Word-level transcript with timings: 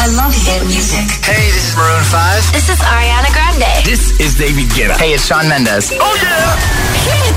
I 0.00 0.06
love 0.16 0.32
hit 0.32 0.64
music. 0.64 1.04
Hey, 1.20 1.52
this 1.52 1.68
is 1.68 1.76
Maroon 1.76 2.02
5. 2.02 2.52
This 2.56 2.70
is 2.70 2.78
Ariana 2.80 3.28
Grande. 3.36 3.84
This 3.84 4.18
is 4.18 4.34
David 4.34 4.72
Guetta. 4.72 4.96
Hey, 4.96 5.12
it's 5.12 5.26
Sean 5.26 5.46
Mendes. 5.46 5.92
Oh 5.92 6.16
yeah. 6.16 6.56
Hit 7.04 7.36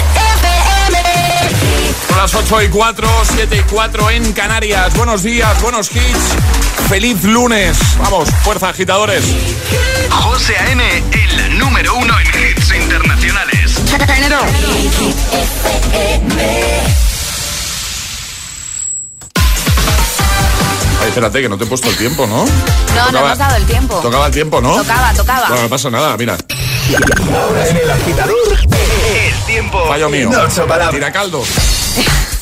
Son 2.07 2.17
las 2.17 2.33
8 2.33 2.61
y 2.61 2.69
4, 2.69 3.07
7 3.35 3.57
y 3.57 3.63
4 3.69 4.09
en 4.11 4.31
Canarias. 4.31 4.95
Buenos 4.95 5.23
días, 5.23 5.61
buenos 5.61 5.91
hits. 5.91 6.35
Feliz 6.87 7.21
lunes. 7.25 7.77
Vamos, 7.99 8.29
fuerza 8.43 8.69
agitadores. 8.69 9.25
José 10.09 10.55
A.M., 10.55 11.03
el 11.11 11.59
número 11.59 11.95
uno 11.95 12.13
en 12.17 12.27
hits 12.27 12.73
internacionales. 12.73 13.81
Ay, 21.03 21.09
espérate, 21.09 21.41
que 21.41 21.49
no 21.49 21.57
te 21.57 21.65
he 21.65 21.67
puesto 21.67 21.89
el 21.89 21.97
tiempo, 21.97 22.25
¿no? 22.25 22.45
No, 22.95 23.11
no 23.11 23.19
hemos 23.19 23.37
dado 23.37 23.57
el 23.57 23.65
tiempo. 23.65 23.99
Tocaba 23.99 24.27
el 24.27 24.31
tiempo, 24.31 24.61
¿no? 24.61 24.77
Tocaba, 24.77 25.13
tocaba. 25.13 25.47
Bueno, 25.49 25.63
no 25.63 25.69
pasa 25.69 25.89
nada, 25.89 26.15
mira. 26.15 26.37
Ahora 27.35 27.67
en 27.67 27.75
el 27.75 27.91
agitador, 27.91 28.35
el 28.53 29.45
tiempo. 29.45 29.85
Fallo 29.85 30.09
mío. 30.09 30.29
Tira 30.91 31.11
caldo. 31.11 31.43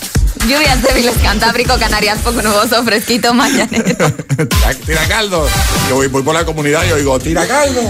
Lluvias 0.47 0.81
débiles, 0.81 1.15
Cantábrico, 1.21 1.77
Canarias, 1.77 2.19
poco 2.23 2.41
nuboso, 2.41 2.83
fresquito, 2.83 3.33
mañanero. 3.33 4.11
tira, 4.49 4.73
tira 4.85 5.07
caldo. 5.07 5.47
Yo 5.87 5.95
voy, 5.95 6.07
voy 6.07 6.23
por 6.23 6.33
la 6.33 6.43
comunidad 6.43 6.83
y 6.85 6.89
yo 6.89 6.95
digo, 6.95 7.19
tira 7.19 7.47
caldo. 7.47 7.81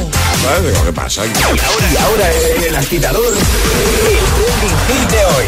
¿Sabes? 0.43 0.71
Digo, 0.71 0.85
¿qué 0.85 0.93
pasa? 0.93 1.25
Y 1.25 1.43
ahora, 1.43 1.63
y 1.91 1.97
ahora 1.97 2.31
en 2.57 2.63
el 2.63 2.75
agitador, 2.75 3.33
el 3.33 5.07
de 5.07 5.25
hoy. 5.25 5.45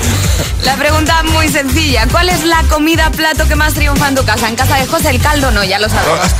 La 0.64 0.78
pregunta 0.78 1.22
es 1.26 1.32
muy 1.32 1.50
sencilla. 1.50 2.08
¿Cuál 2.10 2.30
es 2.30 2.46
la 2.46 2.64
comida 2.70 3.10
plato 3.12 3.48
que 3.48 3.56
más 3.56 3.74
triunfa 3.74 4.08
en 4.08 4.16
tu 4.16 4.24
casa? 4.24 4.48
En 4.48 4.56
casa 4.56 4.78
de 4.78 4.88
José 4.88 5.10
el 5.10 5.20
caldo 5.20 5.52
no, 5.52 5.64
ya 5.64 5.80
lo 5.80 5.90
sabemos. 5.90 6.32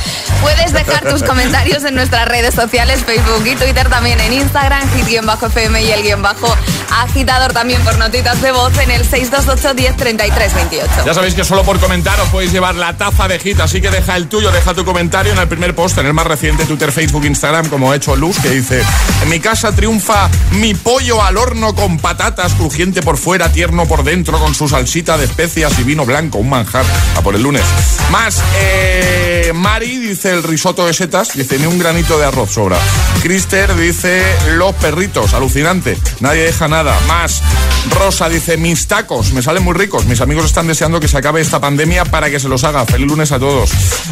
Puedes 0.44 0.74
dejar 0.74 1.08
tus 1.08 1.22
comentarios 1.26 1.84
en 1.84 1.94
nuestras 1.94 2.28
redes 2.28 2.54
sociales, 2.54 3.02
Facebook 3.02 3.46
y 3.46 3.56
Twitter, 3.56 3.88
también 3.88 4.20
en 4.20 4.34
Instagram, 4.34 4.86
hit-fm 4.92 5.82
y 5.82 5.90
el 5.90 6.02
guion 6.02 6.20
bajo 6.20 6.54
agitador 6.90 7.54
también 7.54 7.82
por 7.82 7.96
notitas 7.96 8.42
de 8.42 8.52
voz 8.52 8.76
en 8.78 8.90
el 8.90 9.04
628 9.04 9.74
10 9.74 9.96
33 9.96 10.54
28. 10.54 10.90
Ya 11.06 11.14
sabéis 11.14 11.34
que 11.34 11.44
solo 11.44 11.62
por 11.64 11.80
comentar 11.80 12.20
os 12.20 12.28
podéis 12.28 12.52
llevar 12.52 12.74
la 12.74 12.94
taza 12.96 13.26
de 13.26 13.38
hit, 13.38 13.58
así 13.60 13.80
que 13.80 13.90
deja 13.90 14.16
el 14.16 14.28
tuyo, 14.28 14.50
deja 14.52 14.74
tu 14.74 14.84
comentario 14.84 15.32
en 15.32 15.38
el 15.38 15.48
primer 15.48 15.74
post, 15.74 15.96
en 15.96 16.06
el 16.06 16.12
más 16.12 16.26
reciente 16.26 16.66
Twitter, 16.66 16.92
Facebook, 16.92 17.24
Instagram, 17.24 17.70
como 17.70 17.90
ha 17.90 17.96
hecho 17.96 18.14
Luz, 18.14 18.38
que 18.38 18.50
dice, 18.50 18.82
en 19.22 19.28
mi 19.30 19.40
casa 19.40 19.72
triunfa 19.72 20.28
mi 20.52 20.74
pollo 20.74 21.22
al 21.22 21.38
horno 21.38 21.74
con 21.74 21.98
patatas, 21.98 22.52
crujiente 22.52 23.00
por 23.00 23.16
fuera, 23.16 23.50
tierno 23.50 23.86
por 23.86 24.04
dentro, 24.04 24.38
con 24.38 24.54
su 24.54 24.68
salsita 24.68 25.16
de 25.16 25.24
especias 25.24 25.78
y 25.78 25.84
vino 25.84 26.04
blanco, 26.04 26.36
un 26.36 26.50
manjar, 26.50 26.84
a 27.16 27.22
por 27.22 27.34
el 27.34 27.42
lunes. 27.42 27.64
Más, 28.10 28.42
eh, 28.58 29.52
Mari 29.54 29.98
dice 29.98 30.33
el 30.34 30.42
risotto 30.42 30.86
de 30.86 30.92
setas, 30.92 31.32
dice, 31.34 31.58
ni 31.58 31.66
un 31.66 31.78
granito 31.78 32.18
de 32.18 32.26
arroz 32.26 32.52
sobra. 32.52 32.76
Crister 33.22 33.74
dice, 33.76 34.22
los 34.56 34.74
perritos, 34.74 35.32
alucinante, 35.32 35.96
nadie 36.20 36.42
deja 36.42 36.68
nada. 36.68 36.98
Más, 37.06 37.42
Rosa 37.90 38.28
dice, 38.28 38.56
mis 38.56 38.86
tacos, 38.86 39.32
me 39.32 39.42
salen 39.42 39.62
muy 39.62 39.74
ricos, 39.74 40.04
mis 40.06 40.20
amigos 40.20 40.46
están 40.46 40.66
deseando 40.66 41.00
que 41.00 41.08
se 41.08 41.16
acabe 41.16 41.40
esta 41.40 41.60
pandemia 41.60 42.04
para 42.04 42.30
que 42.30 42.40
se 42.40 42.48
los 42.48 42.64
haga. 42.64 42.84
Feliz 42.84 43.06
lunes 43.06 43.32
a 43.32 43.38
todos. 43.38 43.70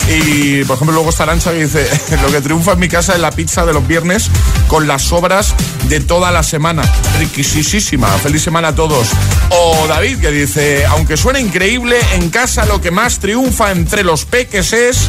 Y, 0.09 0.65
por 0.65 0.77
ejemplo, 0.77 0.95
luego 0.95 1.11
está 1.11 1.25
Arancha 1.25 1.53
que 1.53 1.65
dice, 1.65 1.89
lo 2.23 2.31
que 2.31 2.41
triunfa 2.41 2.73
en 2.73 2.79
mi 2.79 2.89
casa 2.89 3.15
es 3.15 3.21
la 3.21 3.31
pizza 3.31 3.67
de 3.67 3.73
los 3.73 3.87
viernes 3.87 4.31
con 4.69 4.87
las 4.87 5.03
sobras 5.03 5.55
de 5.89 6.01
toda 6.01 6.31
la 6.31 6.43
semana. 6.43 6.83
Riquisísima. 7.19 8.09
Feliz 8.19 8.43
semana 8.43 8.69
a 8.69 8.75
todos. 8.75 9.09
O 9.51 9.87
David 9.87 10.19
que 10.19 10.31
dice, 10.31 10.85
aunque 10.87 11.17
suene 11.17 11.41
increíble, 11.41 11.99
en 12.15 12.31
casa 12.31 12.67
lo 12.67 12.81
que 12.81 12.91
más 12.91 13.19
triunfa 13.19 13.73
entre 13.73 14.05
los 14.05 14.25
peques 14.25 14.73
es... 14.73 15.09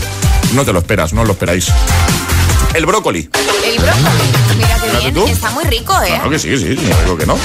No 0.54 0.64
te 0.66 0.73
lo 0.73 0.80
esperas, 0.80 1.14
no 1.14 1.23
lo 1.26 1.34
esperáis. 1.34 1.68
El 2.73 2.86
brócoli. 2.86 3.30
El 3.66 3.80
brócoli. 3.80 4.58
Mira 4.58 4.78
qué 4.82 5.00
bien. 5.00 5.14
tú. 5.14 5.26
Está 5.28 5.50
muy 5.52 5.64
rico, 5.66 5.94
¿eh? 6.02 6.08
Claro 6.09 6.30
que 6.30 6.40
sí, 6.40 6.58
sí, 6.58 6.76
no 6.90 7.02
digo 7.04 7.18
que 7.18 7.26
no. 7.26 7.36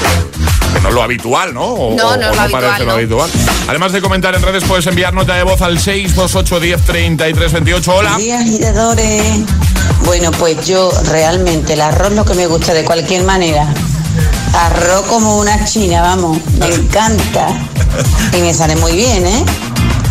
Que 0.73 0.79
no 0.81 0.89
es 0.89 0.93
lo 0.95 1.03
habitual, 1.03 1.53
¿no? 1.53 1.63
O, 1.65 1.95
No, 1.95 2.15
no 2.17 2.27
o 2.27 2.29
es 2.31 2.35
lo 2.35 2.41
habitual, 2.41 2.51
parece 2.63 2.79
lo 2.79 2.85
no. 2.85 2.91
habitual. 2.93 3.29
Además 3.67 3.91
de 3.91 4.01
comentar 4.01 4.35
en 4.35 4.41
redes, 4.41 4.63
puedes 4.63 4.85
enviar 4.87 5.13
nota 5.13 5.35
de 5.35 5.43
voz 5.43 5.61
al 5.61 5.79
628 5.79 6.59
10 6.59 6.81
33 6.83 7.51
28. 7.53 7.91
Hola. 7.95 8.01
Buenos 8.11 8.23
días, 8.25 8.41
agitadores. 8.41 9.23
Bueno, 10.05 10.31
pues 10.31 10.65
yo 10.65 10.91
realmente 11.09 11.73
el 11.73 11.81
arroz 11.81 12.11
lo 12.13 12.25
que 12.25 12.33
me 12.33 12.47
gusta 12.47 12.73
de 12.73 12.83
cualquier 12.85 13.23
manera. 13.23 13.67
Arroz 14.53 15.05
como 15.07 15.37
una 15.39 15.63
china, 15.65 16.01
vamos, 16.01 16.37
me 16.59 16.67
encanta. 16.73 17.49
Y 18.37 18.41
me 18.41 18.53
sale 18.53 18.75
muy 18.77 18.93
bien, 18.93 19.25
¿eh? 19.25 19.45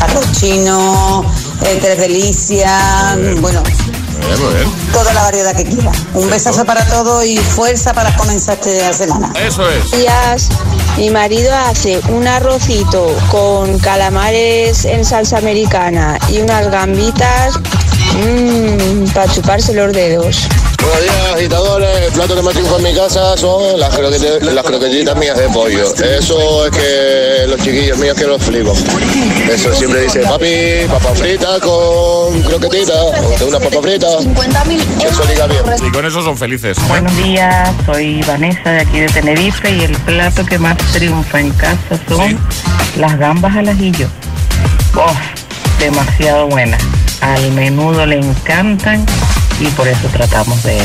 Arroz 0.00 0.30
chino, 0.32 1.24
eh, 1.62 1.78
tres 1.80 1.98
delicias, 1.98 3.16
bueno, 3.40 3.62
Muy 3.62 4.26
bien, 4.26 4.40
muy 4.40 4.54
bien. 4.54 4.70
toda 4.92 5.12
la 5.12 5.22
variedad 5.22 5.54
que 5.56 5.64
quiera. 5.64 5.90
Un 6.14 6.30
besazo 6.30 6.64
para 6.64 6.84
todos 6.86 7.24
y 7.24 7.36
fuerza 7.38 7.92
para 7.94 8.14
comenzar 8.16 8.58
esta 8.64 8.92
semana. 8.92 9.32
Eso 9.44 9.68
es. 9.68 9.90
días. 9.90 10.48
Mi 10.96 11.10
marido 11.10 11.54
hace 11.54 12.00
un 12.08 12.26
arrocito 12.26 13.14
con 13.30 13.78
calamares 13.78 14.84
en 14.84 15.04
salsa 15.04 15.38
americana 15.38 16.18
y 16.28 16.38
unas 16.40 16.70
gambitas 16.70 17.54
para 19.14 19.30
chuparse 19.32 19.74
los 19.74 19.92
dedos. 19.92 20.48
Buenos 20.80 21.02
días, 21.02 21.34
agitadores. 21.34 22.06
El 22.06 22.12
plato 22.12 22.34
que 22.36 22.42
más 22.42 22.54
triunfa 22.54 22.76
en 22.76 22.82
mi 22.82 22.94
casa 22.94 23.36
son 23.36 23.78
las, 23.78 23.94
croquetitas 23.94 25.16
mías 25.16 25.36
de 25.36 25.48
pollo. 25.48 25.94
Eso 25.94 26.66
es 26.66 26.70
que 26.70 27.46
los 27.48 27.60
chiquillos 27.60 27.98
míos 27.98 28.16
que 28.16 28.24
los 28.26 28.42
flipo. 28.42 28.72
Eso 29.52 29.74
siempre 29.74 30.02
dice, 30.02 30.20
papi, 30.20 30.88
papa 30.88 31.14
frita 31.14 31.60
con 31.60 32.42
croquetita, 32.42 32.94
o 32.94 33.46
una 33.46 33.60
papa 33.60 33.82
frita. 33.82 34.06
Eso 34.18 35.24
liga 35.28 35.46
bien. 35.46 35.62
Y 35.86 35.90
con 35.90 36.06
eso 36.06 36.22
son 36.22 36.36
felices. 36.36 36.78
Buenos 36.88 37.16
días, 37.16 37.70
soy 37.86 38.22
Vanessa 38.22 38.70
de 38.70 38.80
aquí 38.80 39.00
de 39.00 39.06
Tenerife 39.08 39.70
y 39.70 39.82
el 39.82 39.96
plato 39.98 40.44
que 40.44 40.58
más 40.58 40.76
triunfa 40.92 41.40
en 41.40 41.50
casa 41.50 42.00
son 42.08 42.38
las 42.96 43.18
gambas 43.18 43.56
al 43.56 43.68
ajillo. 43.68 44.08
¡Oh! 44.94 45.12
Demasiado 45.78 46.48
buenas. 46.48 46.82
Al 47.20 47.52
menudo 47.52 48.06
le 48.06 48.16
encantan 48.16 49.04
y 49.60 49.66
por 49.68 49.88
eso 49.88 50.08
tratamos 50.12 50.62
de 50.62 50.78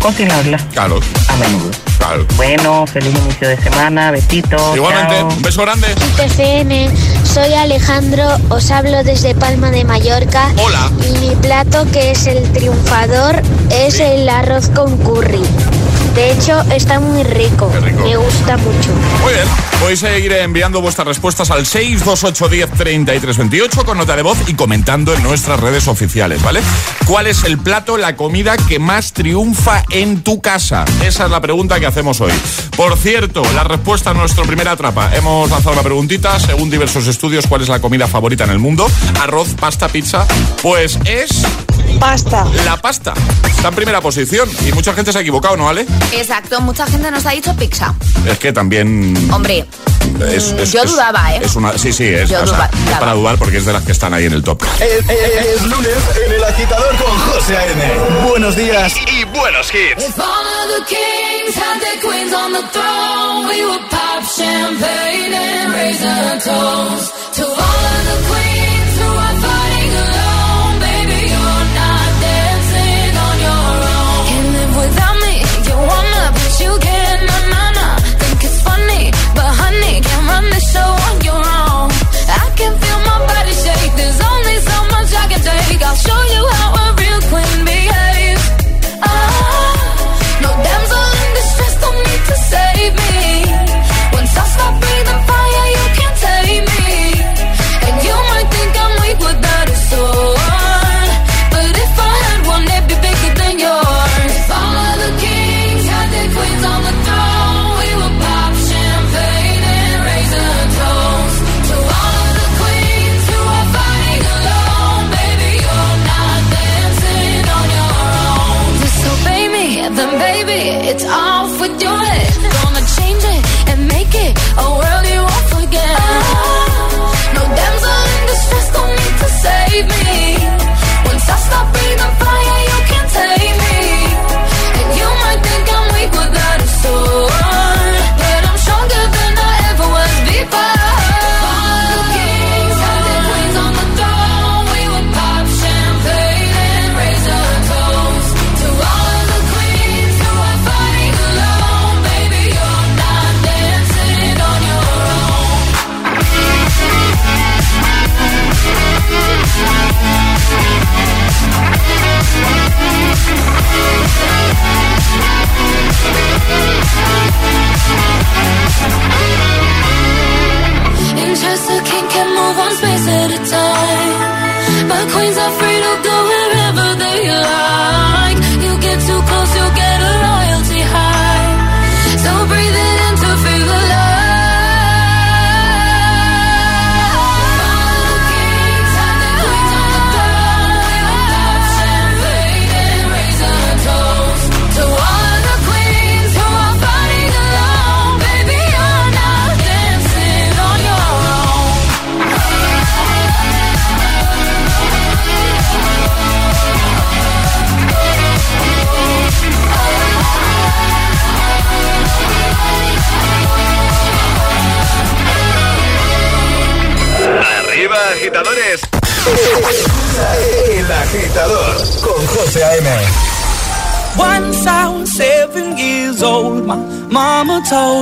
cocinarlas 0.00 0.62
Claro, 0.72 1.00
a 1.28 1.36
menudo. 1.36 1.70
claro. 1.98 2.26
Bueno, 2.36 2.86
feliz 2.86 3.14
inicio 3.24 3.48
de 3.48 3.56
semana, 3.56 4.10
besitos. 4.10 4.76
Igualmente, 4.76 5.14
chao. 5.18 5.28
un 5.28 5.42
beso 5.42 5.62
grande. 5.62 5.86
TFM, 6.16 6.90
soy 7.24 7.54
Alejandro, 7.54 8.24
os 8.50 8.70
hablo 8.70 9.02
desde 9.02 9.34
Palma 9.34 9.70
de 9.70 9.84
Mallorca. 9.84 10.50
Hola. 10.58 10.90
Y 11.08 11.18
mi 11.18 11.34
plato, 11.36 11.86
que 11.92 12.10
es 12.10 12.26
el 12.26 12.42
triunfador, 12.52 13.40
es 13.70 13.94
Sí. 13.94 14.02
el 14.02 14.28
arroz 14.28 14.68
con 14.68 14.96
curry. 14.98 15.42
De 16.14 16.30
hecho, 16.30 16.60
está 16.70 17.00
muy 17.00 17.24
rico. 17.24 17.70
Qué 17.72 17.80
rico. 17.80 18.04
Me 18.04 18.16
gusta 18.16 18.56
mucho. 18.56 18.90
Muy 19.22 19.32
bien. 19.32 19.46
Podéis 19.80 20.00
seguir 20.00 20.32
enviando 20.32 20.80
vuestras 20.80 21.06
respuestas 21.06 21.50
al 21.50 21.66
628 21.66 22.48
10 22.48 22.70
33 22.70 23.36
28 23.36 23.84
con 23.84 23.98
nota 23.98 24.14
de 24.16 24.22
voz 24.22 24.38
y 24.46 24.54
comentando 24.54 25.12
en 25.12 25.22
nuestras 25.22 25.58
redes 25.60 25.88
oficiales, 25.88 26.42
¿vale? 26.42 26.60
¿Cuál 27.06 27.26
es 27.26 27.44
el 27.44 27.58
plato, 27.58 27.96
la 27.96 28.16
comida 28.16 28.56
que 28.56 28.78
más 28.78 29.12
triunfa 29.12 29.82
en 29.90 30.22
tu 30.22 30.40
casa? 30.40 30.84
Esa 31.04 31.24
es 31.24 31.30
la 31.30 31.40
pregunta 31.40 31.80
que 31.80 31.86
hacemos 31.86 32.20
hoy. 32.20 32.32
Por 32.76 32.96
cierto, 32.96 33.42
la 33.54 33.64
respuesta 33.64 34.10
a 34.10 34.14
nuestro 34.14 34.44
primer 34.44 34.68
atrapa. 34.68 35.14
Hemos 35.14 35.50
lanzado 35.50 35.72
una 35.72 35.82
preguntita, 35.82 36.38
según 36.38 36.70
diversos 36.70 37.06
estudios, 37.08 37.46
¿cuál 37.46 37.62
es 37.62 37.68
la 37.68 37.80
comida 37.80 38.06
favorita 38.06 38.44
en 38.44 38.50
el 38.50 38.58
mundo? 38.58 38.86
Arroz, 39.20 39.48
pasta, 39.60 39.88
pizza. 39.88 40.26
Pues 40.62 40.98
es 41.04 41.42
Pasta. 41.98 42.44
la 42.64 42.76
pasta. 42.76 43.14
Está 43.48 43.68
en 43.68 43.74
primera 43.74 44.00
posición 44.00 44.48
y 44.66 44.72
mucha 44.72 44.92
gente 44.94 45.12
se 45.12 45.18
ha 45.18 45.20
equivocado, 45.22 45.56
¿no, 45.56 45.68
Ale? 45.68 45.86
Exacto, 46.12 46.60
mucha 46.60 46.86
gente 46.86 47.10
nos 47.10 47.24
ha 47.26 47.30
dicho 47.30 47.54
pizza. 47.56 47.94
Es 48.28 48.38
que 48.38 48.52
también 48.52 49.14
Hombre, 49.32 49.64
Es- 50.30 50.52
Mm, 50.52 50.58
es- 50.60 50.72
yo 50.72 50.82
es- 50.82 50.90
dudaba, 50.90 51.34
¿eh? 51.34 51.40
Es 51.42 51.56
una, 51.56 51.76
sí, 51.78 51.90
sí, 51.92 52.04
es, 52.06 52.28
Yo 52.28 52.42
o 52.42 52.46
sea, 52.46 52.56
duda- 52.56 52.70
es 52.72 52.80
dudaba. 52.84 52.98
para 53.00 53.12
dudar 53.14 53.38
porque 53.38 53.56
es 53.56 53.64
de 53.64 53.72
las 53.72 53.82
que 53.84 53.92
están 53.92 54.12
ahí 54.12 54.26
en 54.26 54.32
el 54.34 54.42
top. 54.42 54.62
Es, 54.80 54.82
es- 55.10 55.46
es 55.56 55.62
lunes 55.62 55.96
en 56.26 56.32
el 56.34 56.44
agitador 56.44 56.94
con 56.96 57.18
José 57.20 57.56
A.M. 57.56 58.28
Buenos 58.28 58.54
días 58.54 58.94
y 59.10 59.24
buenos 59.24 59.66
hits. 59.72 60.04
If 60.06 60.18
all 60.18 60.24
of 60.26 60.76
the 60.76 60.84
kings 60.94 61.56
had 61.56 61.80
their 61.80 62.00
queens 62.00 62.32
on 62.34 62.52
the 62.52 62.62
throne, 62.70 63.46
we 63.48 63.64
would 63.64 63.88
pop 63.90 64.22
champagne 64.36 65.34
and 65.34 65.72
raise 65.72 66.04
a 66.04 66.38
toast 66.44 67.12
to 67.36 67.42
all 67.44 67.54
of 67.56 68.04
the 68.04 68.28
queens 68.28 68.63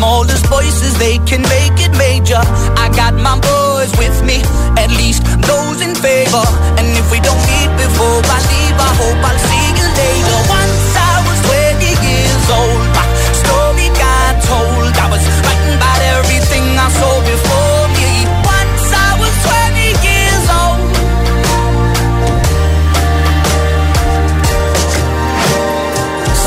smallest 0.00 0.46
voices, 0.46 0.96
they 0.96 1.18
can 1.28 1.42
make 1.42 1.76
it 1.76 1.92
major. 1.92 2.40
I 2.84 2.88
got 2.96 3.12
my 3.28 3.36
boys 3.36 3.92
with 4.00 4.16
me, 4.24 4.40
at 4.80 4.88
least 5.00 5.20
those 5.44 5.78
in 5.86 5.92
favor. 5.94 6.46
And 6.80 6.88
if 7.00 7.06
we 7.12 7.20
don't 7.20 7.42
meet 7.52 7.70
before 7.84 8.20
I 8.36 8.38
leave, 8.52 8.78
I 8.80 8.92
hope 9.00 9.20
I'll 9.28 9.42
see 9.48 9.66
you 9.78 9.88
later. 10.00 10.38
Once 10.60 10.88
I 11.12 11.14
was 11.28 11.38
20 11.52 11.84
years 12.08 12.46
old, 12.48 12.86
my 12.96 13.06
story 13.44 13.88
got 14.04 14.34
told. 14.48 14.92
I 15.04 15.06
was 15.12 15.24
writing 15.44 15.76
about 15.76 16.00
everything 16.16 16.64
I 16.80 16.88
saw 16.98 17.14
before 17.32 17.84
me. 17.98 18.10
Once 18.56 18.86
I 19.06 19.10
was 19.20 19.34
20 19.52 20.00
years 20.08 20.44
old. 20.60 20.80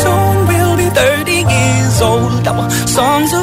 Soon 0.01 0.36
we'll 0.50 0.75
be 0.81 0.89
30 0.89 1.45
years 1.53 1.98
old. 2.01 2.48
Our 2.50 2.65
songs 2.98 3.42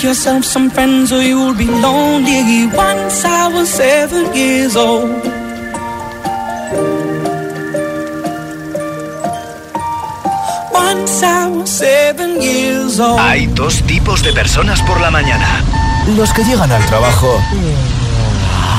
make 0.00 0.08
yourself 0.08 0.44
some 0.44 0.70
friends 0.70 1.12
or 1.12 1.22
you'll 1.22 1.54
be 1.54 1.66
lonely. 1.66 2.66
Once 2.74 3.24
I 3.24 3.48
was 3.48 3.68
seven 3.68 4.34
years 4.34 4.74
old. 4.76 5.10
Once 10.72 11.22
I 11.22 11.48
was 11.48 11.68
seven 11.68 12.40
years 12.40 12.98
old. 12.98 13.18
Hay 13.20 13.46
dos 13.48 13.82
tipos 13.82 14.22
de 14.22 14.32
personas 14.32 14.80
por 14.82 15.00
la 15.00 15.10
mañana. 15.10 15.62
Los 16.16 16.32
que 16.32 16.44
llegan 16.44 16.72
al 16.72 16.84
trabajo 16.86 17.38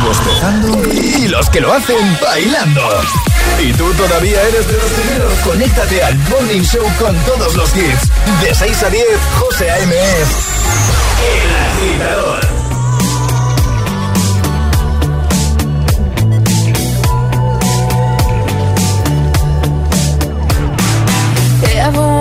bostezando 0.04 0.92
y 0.92 1.28
los 1.28 1.50
que 1.50 1.62
lo 1.62 1.72
hacen 1.72 2.18
bailando. 2.20 2.82
Y 3.64 3.72
tú 3.74 3.94
todavía 3.94 4.42
eres 4.42 4.68
de 4.68 4.74
los 4.74 4.92
primeros. 4.92 5.34
Conéctate 5.44 6.04
al 6.04 6.18
Morning 6.30 6.62
Show 6.62 6.86
con 6.98 7.16
todos 7.26 7.56
los 7.56 7.70
hits. 7.76 8.10
De 8.42 8.56
6 8.56 8.84
a 8.84 8.90
10, 8.90 9.06
José 9.40 9.70
A.M. 9.70 9.96
Ever 21.84 22.21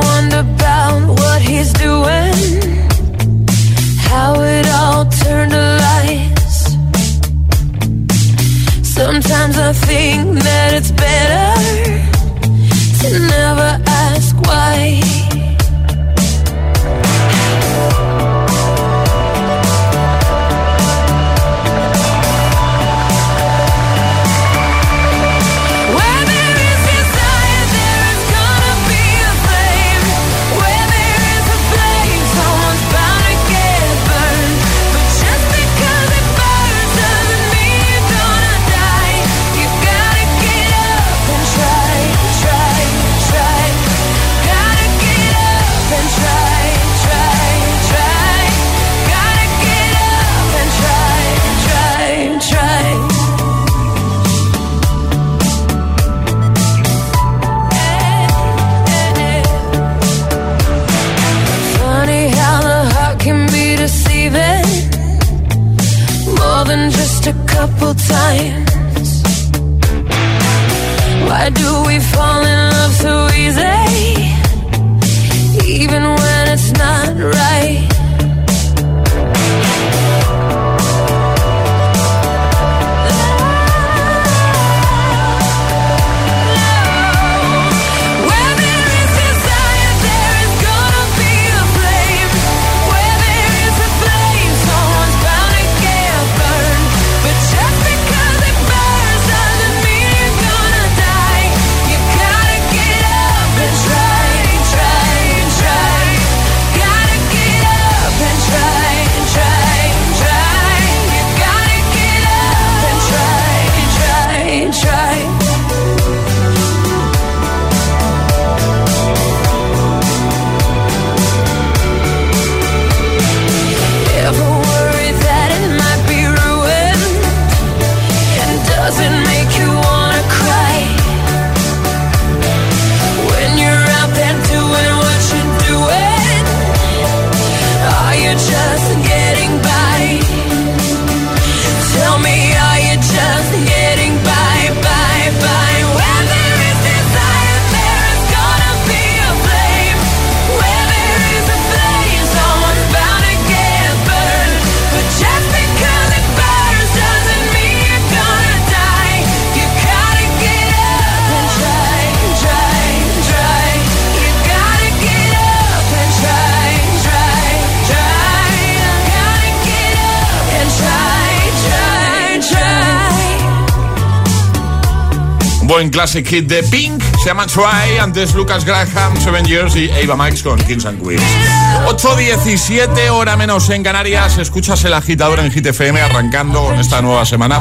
Buen 175.81 175.91
classic 175.91 176.29
hit 176.29 176.47
de 176.47 176.63
Pink, 176.65 177.03
se 177.23 177.31
llama 177.31 177.47
Try, 177.47 177.97
antes 178.03 178.35
Lucas 178.35 178.67
Graham, 178.67 179.19
Seven 179.19 179.47
Years 179.47 179.75
y 179.77 179.89
Ava 179.91 180.15
Max 180.15 180.43
con 180.43 180.59
Kings 180.59 180.85
and 180.85 181.03
Queens. 181.03 181.60
8.17 181.87 183.11
hora 183.11 183.37
menos 183.37 183.69
en 183.71 183.83
Canarias, 183.83 184.39
escuchas 184.39 184.85
el 184.85 184.93
agitador 184.95 185.41
en 185.41 185.51
Hit 185.51 185.67
FM 185.67 186.01
arrancando 186.01 186.65
con 186.65 186.79
esta 186.79 187.01
nueva 187.01 187.25
semana. 187.25 187.61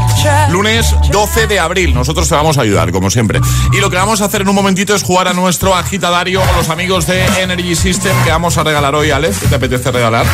Lunes 0.49 0.95
12 1.11 1.47
de 1.47 1.59
abril, 1.59 1.93
nosotros 1.93 2.27
te 2.27 2.35
vamos 2.35 2.57
a 2.57 2.61
ayudar, 2.61 2.91
como 2.91 3.09
siempre. 3.09 3.39
Y 3.71 3.77
lo 3.77 3.89
que 3.89 3.97
vamos 3.97 4.21
a 4.21 4.25
hacer 4.25 4.41
en 4.41 4.49
un 4.49 4.55
momentito 4.55 4.93
es 4.95 5.03
jugar 5.03 5.27
a 5.27 5.33
nuestro 5.33 5.75
agitadario 5.75 6.41
con 6.41 6.55
los 6.57 6.69
amigos 6.69 7.07
de 7.07 7.23
Energy 7.41 7.75
System 7.75 8.15
que 8.23 8.31
vamos 8.31 8.57
a 8.57 8.63
regalar 8.63 8.93
hoy, 8.95 9.11
Alex. 9.11 9.39
¿Qué 9.39 9.47
te 9.47 9.55
apetece 9.55 9.91
regalar? 9.91 10.25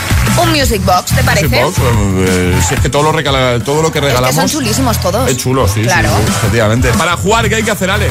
Un 0.41 0.51
Music 0.51 0.81
Box, 0.83 1.05
¿te 1.15 1.23
parece? 1.23 1.47
Music 1.47 1.83
Box, 1.83 2.29
eh, 2.29 2.59
si 2.67 2.73
es 2.75 2.79
que 2.79 2.89
todo 2.89 3.03
lo, 3.03 3.11
regala- 3.11 3.63
todo 3.63 3.81
lo 3.81 3.91
que 3.91 3.99
Es 3.99 4.05
regalamos... 4.05 4.29
que 4.35 4.41
son 4.41 4.49
chulísimos 4.49 4.99
todos. 4.99 5.29
Es 5.29 5.37
chulo, 5.37 5.67
sí, 5.67 5.81
Claro. 5.83 6.09
sí, 6.09 6.31
efectivamente. 6.31 6.89
Para 6.97 7.15
jugar, 7.17 7.47
¿qué 7.49 7.55
hay 7.55 7.63
que 7.63 7.71
hacer, 7.71 7.89
Ale? 7.91 8.07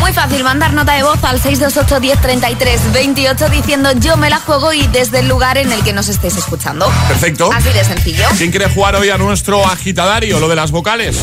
Muy 0.00 0.12
fácil, 0.12 0.42
mandar 0.42 0.72
nota 0.72 0.94
de 0.94 1.04
voz 1.04 1.22
al 1.22 1.40
628 1.40 2.00
1033 2.00 2.92
28 2.92 3.48
diciendo 3.50 3.90
yo 4.00 4.16
me 4.16 4.28
la 4.30 4.38
juego 4.40 4.72
y 4.72 4.86
desde 5.02 5.18
el 5.18 5.26
lugar 5.26 5.58
en 5.58 5.72
el 5.72 5.82
que 5.82 5.92
nos 5.92 6.08
estéis 6.08 6.36
escuchando. 6.36 6.86
Perfecto. 7.08 7.50
Así 7.52 7.70
de 7.70 7.82
sencillo. 7.82 8.24
¿Quién 8.38 8.52
quiere 8.52 8.68
jugar 8.68 8.94
hoy 8.94 9.10
a 9.10 9.18
nuestro 9.18 9.66
agitadario, 9.66 10.38
lo 10.38 10.48
de 10.48 10.54
las 10.54 10.70
vocales? 10.70 11.16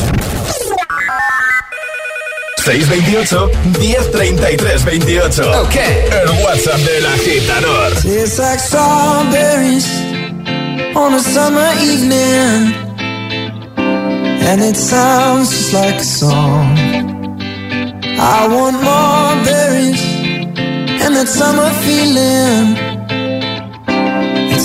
628 2.62 3.50
1033 3.80 4.84
28. 4.84 5.62
Ok. 5.62 5.76
El 5.76 6.44
WhatsApp 6.44 6.78
del 6.80 7.06
agitador. 7.06 7.92
Tastes 7.94 8.38
like 8.38 8.60
strawberries 8.60 9.88
on 10.94 11.14
a 11.14 11.20
summer 11.20 11.72
evening, 11.80 12.74
and 13.78 14.60
it 14.60 14.76
sounds 14.76 15.48
just 15.48 15.72
like 15.72 15.96
a 15.96 16.04
song. 16.04 16.76
I 18.18 18.46
want 18.46 18.82
more 18.82 19.42
berries 19.42 20.04
and 21.00 21.16
that 21.16 21.28
summer 21.28 21.70
feeling. 21.80 22.89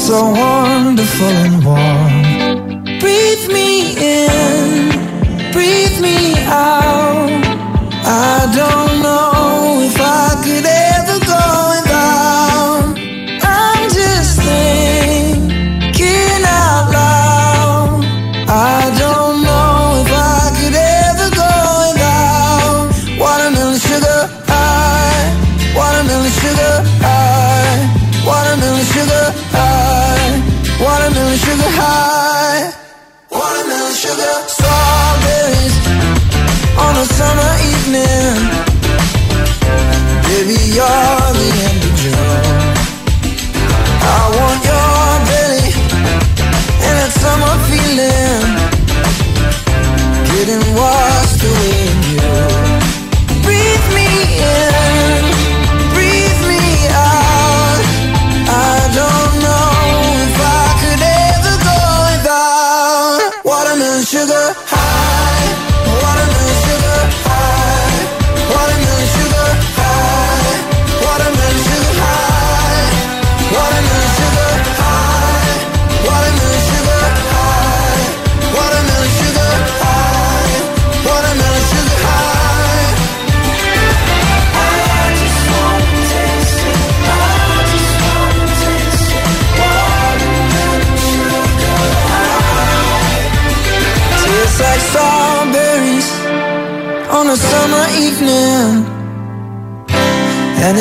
So 0.05 0.21
wonderful 0.23 1.35
and 1.45 1.65
warm. 1.65 2.99
Breathe 2.99 3.47
me 3.51 3.95
in, 3.97 4.91
breathe 5.51 5.99
me 5.99 6.35
out. 6.45 7.41
I 8.05 8.45
don't 8.55 9.01
know 9.01 9.81
if 9.81 9.99
I 9.99 10.43
could 10.43 10.74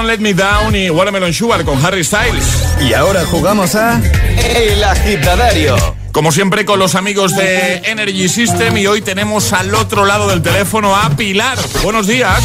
Don't 0.00 0.08
Let 0.08 0.20
Me 0.20 0.32
Down 0.32 0.74
y 0.74 0.88
Watermelon 0.88 1.34
Sugar 1.34 1.62
con 1.62 1.84
Harry 1.84 2.02
Styles. 2.02 2.64
Y 2.80 2.94
ahora 2.94 3.22
jugamos 3.26 3.74
a 3.74 4.00
El 4.38 4.82
Agitadario. 4.82 5.76
Como 6.10 6.32
siempre 6.32 6.64
con 6.64 6.78
los 6.78 6.94
amigos 6.94 7.36
de 7.36 7.82
Energy 7.84 8.30
System 8.30 8.78
y 8.78 8.86
hoy 8.86 9.02
tenemos 9.02 9.52
al 9.52 9.74
otro 9.74 10.06
lado 10.06 10.26
del 10.28 10.40
teléfono 10.40 10.96
a 10.96 11.10
Pilar. 11.10 11.58
Buenos 11.82 12.06
días. 12.06 12.42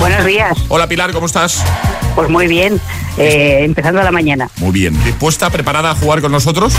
Buenos 0.00 0.24
días. 0.24 0.58
Hola 0.68 0.88
Pilar, 0.88 1.12
¿cómo 1.12 1.26
estás? 1.26 1.62
Pues 2.16 2.28
muy 2.28 2.48
bien, 2.48 2.80
eh, 3.18 3.58
empezando 3.62 4.02
la 4.02 4.10
mañana. 4.10 4.48
Muy 4.56 4.72
bien. 4.72 5.02
¿Dispuesta, 5.04 5.50
preparada 5.50 5.90
a 5.90 5.94
jugar 5.94 6.20
con 6.20 6.32
nosotros? 6.32 6.72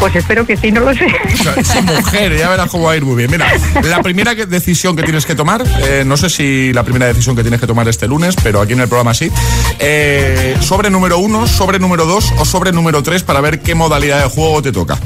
Pues 0.00 0.14
espero 0.16 0.46
que 0.46 0.56
sí, 0.56 0.70
no 0.72 0.80
lo 0.80 0.94
sé. 0.94 1.06
O 1.06 1.36
sea, 1.42 1.54
es 1.78 1.84
mujer, 1.84 2.36
ya 2.36 2.48
verás 2.48 2.68
cómo 2.70 2.84
va 2.84 2.92
a 2.92 2.96
ir 2.96 3.04
muy 3.04 3.16
bien. 3.16 3.30
Mira, 3.30 3.46
la 3.82 4.02
primera 4.02 4.34
que- 4.34 4.46
decisión 4.46 4.96
que 4.96 5.02
tienes 5.02 5.26
que 5.26 5.34
tomar, 5.34 5.62
eh, 5.82 6.04
no 6.06 6.16
sé 6.16 6.30
si 6.30 6.72
la 6.72 6.82
primera 6.82 7.06
decisión 7.06 7.34
que 7.36 7.42
tienes 7.42 7.60
que 7.60 7.66
tomar 7.66 7.88
este 7.88 8.06
lunes, 8.06 8.34
pero 8.42 8.60
aquí 8.60 8.72
en 8.74 8.80
el 8.80 8.88
programa 8.88 9.14
sí, 9.14 9.30
eh, 9.78 10.56
sobre 10.60 10.90
número 10.90 11.18
uno, 11.18 11.46
sobre 11.46 11.78
número 11.78 12.06
dos 12.06 12.32
o 12.38 12.44
sobre 12.44 12.72
número 12.72 13.02
tres 13.02 13.22
para 13.22 13.40
ver 13.40 13.60
qué 13.60 13.74
modalidad 13.74 14.22
de 14.22 14.28
juego 14.28 14.62
te 14.62 14.72
toca. 14.72 14.98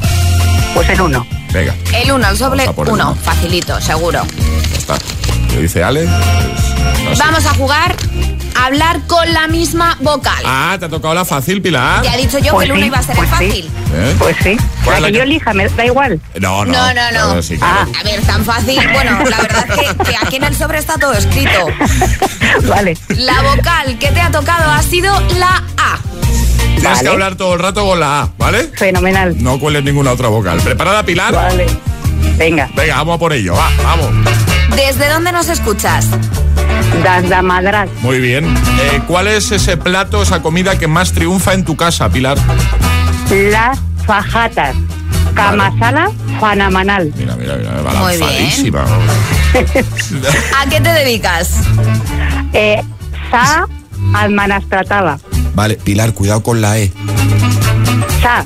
Pues 0.75 0.88
el 0.91 1.01
uno. 1.01 1.27
Venga, 1.53 1.75
El 1.95 2.12
1, 2.12 2.29
el 2.29 2.37
sobre 2.37 2.67
Vamos 2.67 2.69
a 2.69 2.73
por 2.75 2.87
el 2.88 2.93
1. 2.95 3.05
uno. 3.11 3.14
Facilito, 3.23 3.81
seguro. 3.81 4.23
ya 4.71 4.79
está. 4.79 4.99
Lo 5.55 5.61
dice 5.62 5.83
Ale. 5.83 6.07
pues. 7.07 7.19
Vamos 7.19 7.47
a 7.47 7.55
jugar 7.55 7.93
a 7.93 8.38
hablar 8.66 9.01
con 9.07 9.33
la 9.33 9.47
misma 9.49 9.97
vocal. 10.01 10.42
Ah, 10.44 10.77
te 10.79 10.87
ha 10.87 10.88
tocado 10.88 11.14
la 11.14 11.25
fácil, 11.25 11.62
Pilar. 11.62 12.03
Ya 12.03 12.14
he 12.14 12.18
dicho 12.18 12.38
yo 12.38 12.53
Pues 12.55 12.66
que 12.68 12.73
el 12.75 12.79
1 12.79 12.81
sí, 12.83 12.87
iba 12.87 12.99
a 12.99 13.03
ser 13.03 13.11
el 13.12 13.16
pues 13.16 13.29
sí. 13.29 13.35
fácil. 13.47 13.71
¿Eh? 13.94 14.16
Pues 14.18 14.37
sí. 14.42 14.57
¿Cuál 14.85 14.97
es 14.97 15.01
La 15.01 15.01
la 15.01 15.07
que 15.07 15.12
que- 15.12 15.18
yo 15.18 15.23
elija, 15.25 15.55
me 15.55 15.68
da 15.68 15.85
igual. 15.87 16.21
No, 16.40 16.64
no. 16.64 16.73
No, 16.73 16.87
no, 16.94 17.03
no. 17.05 17.11
Claro, 17.11 17.42
sí, 17.42 17.57
claro. 17.59 17.90
A 17.99 18.03
ver, 18.05 18.21
tan 18.23 18.44
fácil. 18.44 18.81
Bueno, 18.92 19.18
la 19.29 19.37
verdad 19.38 19.66
es 19.71 19.75
que, 19.97 20.05
que 20.11 20.16
aquí 20.16 20.37
en 20.37 20.44
el 20.44 20.57
sobre 20.57 20.79
está 20.79 20.94
todo 20.99 21.12
escrito. 21.14 21.66
Vale. 22.68 22.97
La 23.16 23.42
vocal 23.42 23.99
que 23.99 24.11
te 24.11 24.21
ha 24.21 24.31
tocado 24.31 24.71
ha 24.71 24.83
sido 24.83 25.18
la 25.38 25.62
A. 25.77 25.99
Tienes 26.59 26.83
Vale. 26.85 27.01
que 27.03 27.09
hablar 27.09 27.35
todo 27.37 27.55
el 27.55 27.61
rato 27.61 27.85
con 27.85 27.99
la 28.01 28.21
A, 28.23 28.29
¿vale? 28.38 28.71
Fenomenal. 28.77 29.35
No 29.42 29.59
cueles 29.59 29.83
ninguna 29.83 30.12
otra 30.12 30.29
vocal. 30.29 30.61
¿Preparada, 30.61 31.03
Pilar? 31.03 31.35
Vale. 31.35 31.66
Venga. 32.37 32.68
Venga, 32.75 32.97
vamos 32.99 33.16
a 33.16 33.18
por 33.18 33.33
ello. 33.33 33.55
Va, 33.55 33.68
vamos. 33.83 34.07
¿Desde 34.77 35.09
dónde 35.09 35.33
nos 35.33 35.49
escuchas? 35.49 36.07
Desde 37.03 37.42
Madrid. 37.42 37.90
Muy 38.01 38.20
bien. 38.20 38.46
Eh, 38.81 39.03
¿Cuál 39.07 39.29
es 39.29 39.53
ese 39.53 39.77
plato, 39.77 40.22
esa 40.22 40.42
comida 40.42 40.79
que 40.79 40.87
más 40.87 41.12
triunfa 41.12 41.55
en 41.55 41.64
tu 41.64 41.77
casa, 41.77 42.09
Pilar? 42.09 42.38
Las 43.31 43.79
fajatas. 44.07 44.74
Camasala 45.35 46.11
fanamanal. 46.40 47.12
Mira, 47.16 47.37
mira, 47.37 47.57
mira, 47.57 47.83
va 47.83 47.92
Muy 47.92 48.16
bien. 48.16 48.74
¿A 50.57 50.68
qué 50.68 50.81
te 50.81 50.92
dedicas? 50.92 51.51
Eh, 52.55 52.83
sa 53.31 53.66
almanastrataba. 54.14 55.18
Vale, 55.55 55.74
Pilar, 55.77 56.14
cuidado 56.14 56.42
con 56.42 56.62
la 56.62 56.79
E. 56.79 56.90
Sa. 58.22 58.42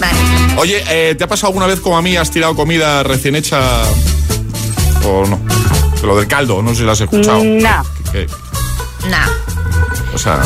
Vale. 0.00 0.18
Oye, 0.56 0.82
eh, 0.88 1.14
¿te 1.14 1.24
ha 1.24 1.28
pasado 1.28 1.48
alguna 1.48 1.66
vez 1.66 1.80
como 1.80 1.98
a 1.98 2.02
mí 2.02 2.16
has 2.16 2.30
tirado 2.30 2.56
comida 2.56 3.02
recién 3.02 3.36
hecha 3.36 3.60
o 5.04 5.26
no? 5.26 5.38
Lo 6.02 6.16
del 6.16 6.26
caldo, 6.26 6.62
no 6.62 6.70
sé 6.70 6.76
si 6.76 6.82
lo 6.82 6.92
has 6.92 7.00
escuchado. 7.00 7.42
No. 7.44 7.84
Que- 8.12 8.26
Nah. 9.08 9.26
O 10.14 10.18
sea, 10.18 10.40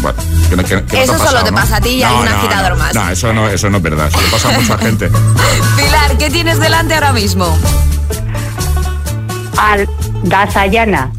bueno. 0.00 0.18
que 0.48 0.56
no- 0.56 0.62
que- 0.64 0.84
que 0.84 0.96
no 0.96 1.02
Eso 1.02 1.12
solo 1.12 1.24
pasado, 1.24 1.44
te 1.44 1.50
¿no? 1.50 1.56
pasa 1.56 1.76
a 1.76 1.80
ti 1.80 1.88
y 1.90 2.02
a 2.02 2.08
No, 2.08 2.14
algún 2.18 2.30
no, 2.30 2.36
agitador 2.38 2.70
no. 2.72 2.76
más. 2.78 2.94
No, 2.94 3.08
eso 3.10 3.32
no, 3.32 3.48
eso 3.48 3.70
no 3.70 3.76
es 3.78 3.82
verdad. 3.82 4.08
Eso 4.08 4.20
le 4.20 4.28
pasa 4.28 4.48
a 4.54 4.58
mucha 4.58 4.78
gente. 4.84 5.10
Pilar, 5.76 6.18
¿qué 6.18 6.30
tienes 6.30 6.58
delante 6.60 6.94
ahora 6.94 7.12
mismo? 7.12 7.56
Al 9.58 9.88
Dasayana. 10.24 11.10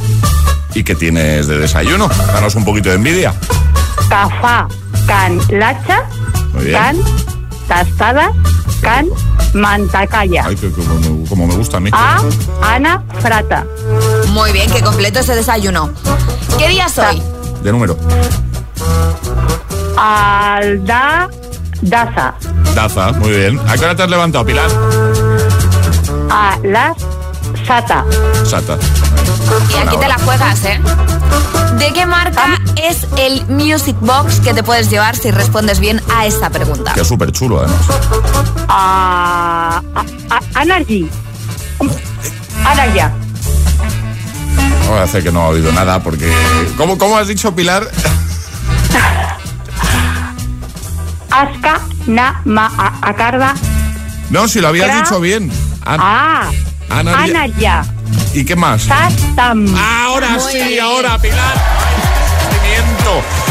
¿Y 0.74 0.84
qué 0.84 0.96
tienes 0.96 1.48
de 1.48 1.58
desayuno? 1.58 2.08
Danos 2.08 2.56
un 2.56 2.64
poquito 2.66 2.90
de 2.90 2.96
envidia. 2.96 3.34
Cafá. 4.10 4.68
Can 5.08 5.40
lacha. 5.50 6.04
Muy 6.54 6.66
bien. 6.66 6.78
Can 6.78 6.98
tastada. 7.68 8.32
Can 8.82 9.08
mantacaya. 9.54 10.46
Ay, 10.46 10.56
que 10.56 10.72
como, 10.72 10.94
me- 11.00 11.28
como 11.28 11.48
me 11.48 11.56
gusta 11.56 11.78
a 11.78 11.80
mí. 11.80 11.90
A 11.94 12.20
Ana 12.62 13.04
Frata. 13.20 13.66
Muy 14.30 14.52
bien, 14.52 14.70
que 14.72 14.82
completo 14.82 15.20
ese 15.20 15.36
desayuno. 15.36 15.90
¿Qué 16.60 16.68
día 16.70 16.88
soy? 16.90 17.22
De 17.64 17.72
número. 17.72 17.98
Alda 19.98 21.28
Daza. 21.82 22.34
Daza, 22.76 23.12
muy 23.14 23.32
bien. 23.32 23.60
¿A 23.68 23.76
qué 23.78 23.86
hora 23.86 23.96
te 23.96 24.04
has 24.04 24.10
levantado, 24.10 24.46
Pilar? 24.46 24.70
A 26.30 26.58
las 26.64 26.98
Sata. 27.66 28.06
Sata. 28.46 28.78
Y 29.74 29.88
aquí 29.88 29.98
te 29.98 30.08
la 30.08 30.18
juegas, 30.20 30.64
¿eh? 30.66 30.80
¿De 31.78 31.94
qué 31.94 32.06
marca 32.06 32.60
es 32.82 33.08
el 33.18 33.46
Music 33.48 33.96
Box 34.02 34.40
que 34.40 34.54
te 34.54 34.64
puedes 34.64 34.90
llevar 34.90 35.16
si 35.16 35.32
respondes 35.32 35.80
bien 35.80 36.02
a 36.14 36.26
esta 36.26 36.50
pregunta? 36.50 36.94
Que 36.94 37.02
es 37.02 37.08
súper 37.08 37.32
chulo, 37.32 37.60
además. 37.60 37.80
A, 38.68 39.82
a, 39.96 40.02
a 40.36 40.62
Anargy. 40.62 41.10
Anaya. 42.66 43.12
Voy 44.90 44.98
a 45.00 45.04
hacer 45.04 45.24
que 45.24 45.32
no 45.32 45.42
ha 45.42 45.48
oído 45.50 45.72
nada 45.72 46.02
porque... 46.02 46.32
¿Cómo, 46.78 46.98
cómo 46.98 47.18
has 47.18 47.28
dicho, 47.28 47.54
Pilar? 47.56 47.88
Aska 51.32 51.82
na 52.08 52.42
ma 52.46 52.72
a, 52.78 53.10
acarda. 53.10 53.54
No, 54.30 54.48
si 54.48 54.60
lo 54.62 54.70
habías 54.70 54.96
dicho 55.04 55.20
bien. 55.20 55.52
An- 55.86 56.00
Ah. 56.02 56.50
Ana- 56.90 57.18
Anaya. 57.24 57.84
¿Y 58.38 58.46
qué 58.46 58.56
más? 58.56 58.84
Sastam. 58.84 59.66
Ahora 59.76 60.40
sí, 60.40 60.78
ahora, 60.78 61.18
Pilar. 61.18 61.56
Sentimiento. 62.52 63.47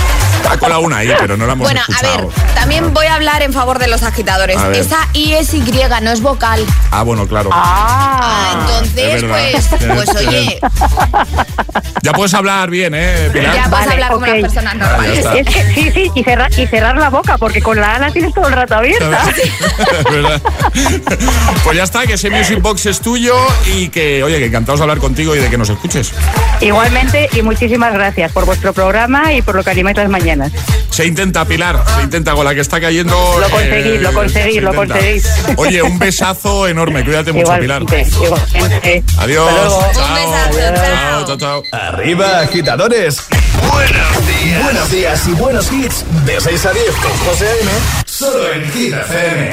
Con 0.59 0.71
la 0.71 0.79
una 0.79 0.99
ahí, 0.99 1.13
pero 1.19 1.37
no 1.37 1.47
la 1.47 1.53
hemos 1.53 1.65
Bueno, 1.67 1.81
a 1.81 1.91
escuchado. 1.93 2.29
ver, 2.29 2.55
también 2.55 2.95
voy 2.95 3.07
a 3.07 3.15
hablar 3.15 3.43
en 3.43 3.53
favor 3.53 3.79
de 3.79 3.89
los 3.89 4.03
agitadores. 4.03 4.57
A. 4.57 4.71
Esa 4.73 4.99
I 5.13 5.35
es 5.35 5.53
Y, 5.55 5.61
no 6.03 6.11
es 6.11 6.21
vocal. 6.21 6.65
Ah, 6.91 7.03
bueno, 7.03 7.27
claro. 7.27 7.51
Ah, 7.53 8.57
entonces, 8.61 9.15
es 9.15 9.23
verdad. 9.23 9.39
pues, 9.53 9.69
pues 10.07 10.17
oye, 10.27 10.61
Ya 12.03 12.13
puedes 12.13 12.35
hablar 12.35 12.71
bien, 12.71 12.95
¿eh, 12.95 13.31
Pilar? 13.33 13.55
ya 13.55 13.63
puedes 13.69 13.87
Vale, 13.87 13.93
hablar 13.93 14.13
como 14.13 14.25
ok. 14.27 14.33
las 14.33 14.41
personas 14.43 14.75
Ah, 14.75 14.79
normales. 14.79 15.19
está. 15.19 15.35
Es 15.37 15.47
que 15.49 15.75
sí, 15.75 15.91
sí, 15.93 16.11
y 16.15 16.25
cerrar, 16.25 16.59
y 16.59 16.67
cerrar 16.67 16.97
la 16.97 17.11
boca, 17.11 17.37
porque 17.39 17.61
con 17.61 17.81
la 17.81 17.95
Ana 17.97 18.11
tienes 18.11 18.33
todo 18.33 18.47
el 18.49 18.53
rato 18.55 18.75
abierta. 18.77 19.21
¿Verdad? 20.11 20.43
Pues 21.65 21.77
ya 21.77 21.83
está, 21.85 22.07
que 22.07 22.15
ese 22.15 22.31
Music 22.31 22.61
Box 22.63 22.87
es 22.87 23.01
tuyo 23.01 23.35
y 23.75 23.89
que, 23.89 24.23
oye, 24.23 24.39
que 24.39 24.47
encantados 24.47 24.81
de 24.81 24.85
hablar 24.85 24.99
contigo 24.99 25.35
y 25.35 25.39
de 25.41 25.51
que 25.51 25.59
nos 25.59 25.69
escuches. 25.69 26.13
Igualmente, 26.61 27.29
y 27.33 27.43
muchísimas 27.43 27.93
gracias 27.93 28.33
por 28.33 28.45
vuestro 28.47 28.73
programa 28.73 29.33
y 29.33 29.43
por 29.43 29.55
lo 29.57 29.65
que 29.65 29.71
animáis 29.71 29.97
las 29.97 30.09
mañanas. 30.09 30.36
Se 30.91 31.05
intenta, 31.05 31.45
Pilar, 31.45 31.85
se 31.97 32.03
intenta 32.05 32.35
con 32.35 32.45
la 32.45 32.55
que 32.55 32.61
está 32.61 32.81
cayendo. 32.81 33.15
Lo 33.39 33.51
conseguís, 33.51 34.01
lo 34.01 34.13
conseguís, 34.13 34.55
se 34.55 34.61
lo 34.61 34.75
conseguís. 34.75 35.27
Oye, 35.57 35.83
un 35.83 35.99
besazo 35.99 36.67
enorme, 36.67 37.05
cuídate 37.05 37.33
mucho, 37.33 37.53
Pilar. 37.59 37.83
Adiós. 39.19 39.79
Chao. 39.93 40.17
Chao, 40.55 41.27
chao, 41.27 41.37
chao. 41.37 41.63
Arriba, 41.73 42.41
agitadores. 42.41 43.25
Buenos 43.73 44.27
días. 44.27 44.63
Buenos 44.63 44.91
días 44.91 45.29
y 45.29 45.33
buenos 45.33 45.73
hits. 45.73 46.05
De 46.25 46.41
6 46.41 46.67
a 46.67 46.73
10 46.73 46.85
con 46.97 47.13
José 47.27 47.47
A.M. 47.49 47.71
Solo 48.05 48.53
en 48.53 48.73
Hit 48.73 48.95
FM. 48.95 49.53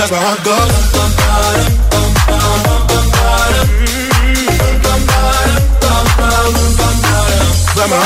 My 0.00 0.16
heart 0.16 0.42
goes. 0.42 0.90
Cause 7.76 7.90
my 7.90 7.96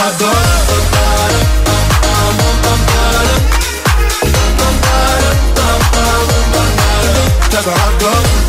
heart 7.72 8.43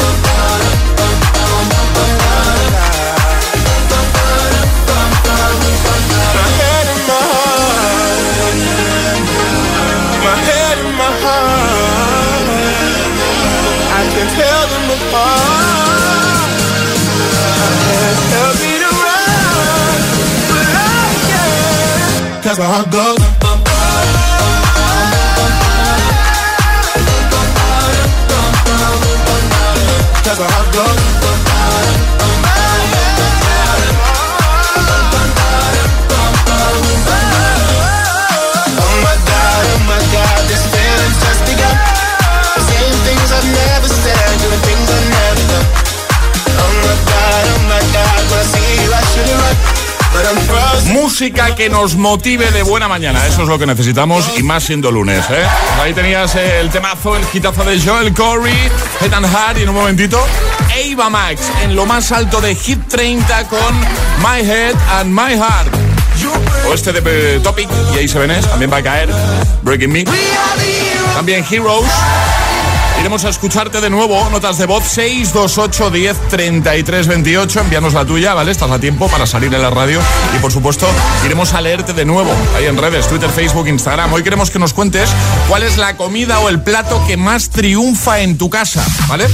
my 22.57 22.63
heart 22.63 22.91
goes. 22.91 23.17
Cause 30.23 30.39
my 30.39 30.47
heart 30.47 31.14
música 51.15 51.55
que 51.55 51.69
nos 51.69 51.95
motive 51.95 52.51
de 52.51 52.61
buena 52.61 52.89
mañana. 52.89 53.25
Eso 53.25 53.43
es 53.43 53.47
lo 53.47 53.57
que 53.57 53.65
necesitamos 53.65 54.25
y 54.37 54.43
más 54.43 54.65
siendo 54.65 54.91
lunes, 54.91 55.23
¿eh? 55.29 55.45
Pues 55.45 55.81
ahí 55.81 55.93
tenías 55.93 56.35
el 56.35 56.69
temazo, 56.69 57.15
el 57.15 57.23
hitazo 57.31 57.63
de 57.63 57.79
Joel 57.79 58.13
Corey, 58.13 58.53
Head 58.99 59.13
and 59.13 59.25
Heart 59.25 59.59
y 59.59 59.61
en 59.61 59.69
un 59.69 59.75
momentito 59.75 60.21
Ava 60.91 61.09
Max 61.09 61.39
en 61.63 61.73
lo 61.73 61.85
más 61.85 62.11
alto 62.11 62.41
de 62.41 62.53
Hit 62.53 62.89
30 62.89 63.47
con 63.47 63.79
My 64.19 64.45
Head 64.45 64.75
and 64.99 65.09
My 65.09 65.37
Heart. 65.37 65.73
O 66.67 66.73
este 66.73 66.91
de 66.91 67.39
Topic 67.39 67.69
y 67.93 67.99
ahí 67.99 68.09
se 68.09 68.19
ven 68.19 68.37
también 68.41 68.69
va 68.69 68.77
a 68.77 68.83
caer 68.83 69.09
Breaking 69.61 69.93
Me. 69.93 70.03
También 71.15 71.45
Heroes. 71.49 71.89
Iremos 73.05 73.23
a 73.23 73.29
escucharte 73.29 73.81
de 73.81 73.91
nuevo. 73.91 74.27
Notas 74.31 74.57
de 74.57 74.65
voz 74.65 74.83
628 74.83 75.91
10 75.91 76.27
33 76.27 77.05
28. 77.05 77.59
Envíanos 77.59 77.93
la 77.93 78.03
tuya, 78.03 78.33
¿vale? 78.33 78.51
Estás 78.51 78.71
a 78.71 78.79
tiempo 78.79 79.07
para 79.07 79.27
salir 79.27 79.53
en 79.53 79.61
la 79.61 79.69
radio. 79.69 80.01
Y 80.35 80.39
por 80.39 80.51
supuesto, 80.51 80.87
iremos 81.23 81.53
a 81.53 81.61
leerte 81.61 81.93
de 81.93 82.03
nuevo 82.03 82.31
ahí 82.55 82.65
en 82.65 82.75
redes, 82.75 83.07
Twitter, 83.07 83.29
Facebook, 83.29 83.67
Instagram. 83.67 84.11
Hoy 84.11 84.23
queremos 84.23 84.49
que 84.49 84.57
nos 84.57 84.73
cuentes 84.73 85.11
cuál 85.47 85.61
es 85.61 85.77
la 85.77 85.95
comida 85.97 86.39
o 86.39 86.49
el 86.49 86.63
plato 86.63 86.99
que 87.05 87.15
más 87.15 87.51
triunfa 87.51 88.21
en 88.21 88.39
tu 88.39 88.49
casa, 88.49 88.83
¿vale? 89.07 89.27